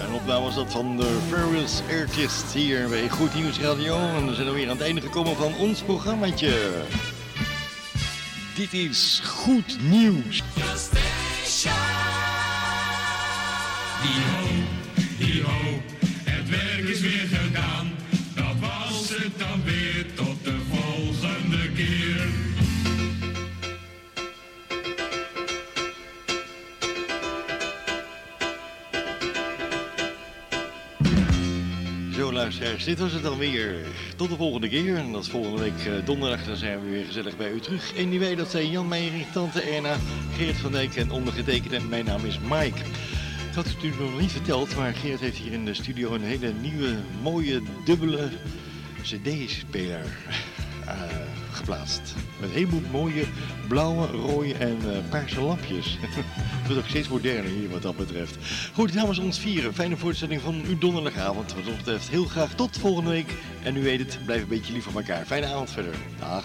En 0.00 0.12
opname 0.12 0.44
was 0.44 0.54
dat 0.54 0.72
van 0.72 0.96
de 0.96 1.18
Various 1.28 1.80
Artists 1.90 2.52
hier 2.52 2.88
bij 2.88 3.08
Goed 3.08 3.34
Nieuws 3.34 3.60
Radio. 3.60 3.96
En 3.96 4.26
we 4.26 4.34
zijn 4.34 4.48
alweer 4.48 4.64
aan 4.64 4.76
het 4.76 4.80
einde 4.80 5.00
gekomen 5.00 5.36
van 5.36 5.54
ons 5.54 5.82
programmaatje. 5.82 6.82
Dit 8.54 8.72
is 8.72 9.22
Goed 9.24 9.76
Nieuws. 9.80 10.42
Dit 32.88 32.98
was 32.98 33.12
het 33.12 33.22
dan 33.22 33.38
weer. 33.38 33.74
Tot 34.16 34.28
de 34.28 34.36
volgende 34.36 34.68
keer. 34.68 34.96
En 34.96 35.12
dat 35.12 35.22
is 35.22 35.28
volgende 35.28 35.62
week 35.62 35.86
eh, 35.86 36.06
donderdag. 36.06 36.44
Dan 36.44 36.56
zijn 36.56 36.80
we 36.80 36.90
weer 36.90 37.04
gezellig 37.04 37.36
bij 37.36 37.50
u 37.50 37.60
terug. 37.60 37.94
En 37.94 38.10
die 38.10 38.18
wij, 38.18 38.34
dat 38.34 38.50
zijn 38.50 38.70
Jan 38.70 38.88
Meijering, 38.88 39.26
Tante 39.32 39.60
Erna, 39.60 39.96
Geert 40.36 40.56
van 40.56 40.72
Dijk 40.72 40.96
en 40.96 41.10
ondergetekende. 41.10 41.80
Mijn 41.80 42.04
naam 42.04 42.24
is 42.24 42.38
Mike. 42.38 42.78
Ik 43.48 43.54
had 43.54 43.64
het 43.64 43.74
natuurlijk 43.74 44.02
nog 44.02 44.20
niet 44.20 44.32
verteld, 44.32 44.76
maar 44.76 44.94
Geert 44.94 45.20
heeft 45.20 45.36
hier 45.36 45.52
in 45.52 45.64
de 45.64 45.74
studio 45.74 46.14
een 46.14 46.22
hele 46.22 46.52
nieuwe, 46.60 46.96
mooie, 47.22 47.62
dubbele 47.84 48.28
cd-speler 49.02 50.06
eh, 50.86 50.94
Met 51.68 52.48
een 52.48 52.54
heleboel 52.54 52.82
mooie 52.90 53.24
blauwe, 53.68 54.06
rode 54.06 54.54
en 54.54 54.78
eh, 54.80 54.98
paarse 55.10 55.40
lampjes. 55.40 55.98
Het 56.00 56.66
wordt 56.66 56.82
ook 56.82 56.88
steeds 56.88 57.08
moderner 57.08 57.50
hier 57.50 57.70
wat 57.70 57.82
dat 57.82 57.96
betreft. 57.96 58.36
Goed, 58.74 58.94
namens 58.94 59.18
ons 59.18 59.38
vieren. 59.38 59.74
Fijne 59.74 59.96
voorstelling 59.96 60.40
van 60.40 60.62
uw 60.66 60.78
donderdagavond. 60.78 61.54
Wat 61.54 61.66
ons 61.66 61.76
betreft 61.76 62.08
heel 62.08 62.24
graag 62.24 62.54
tot 62.54 62.78
volgende 62.78 63.10
week. 63.10 63.34
En 63.62 63.76
u 63.76 63.82
weet 63.82 63.98
het, 63.98 64.18
blijf 64.24 64.42
een 64.42 64.48
beetje 64.48 64.72
lief 64.72 64.84
voor 64.84 65.00
elkaar. 65.00 65.26
Fijne 65.26 65.46
avond 65.46 65.70
verder. 65.70 65.94
Dag. 66.18 66.44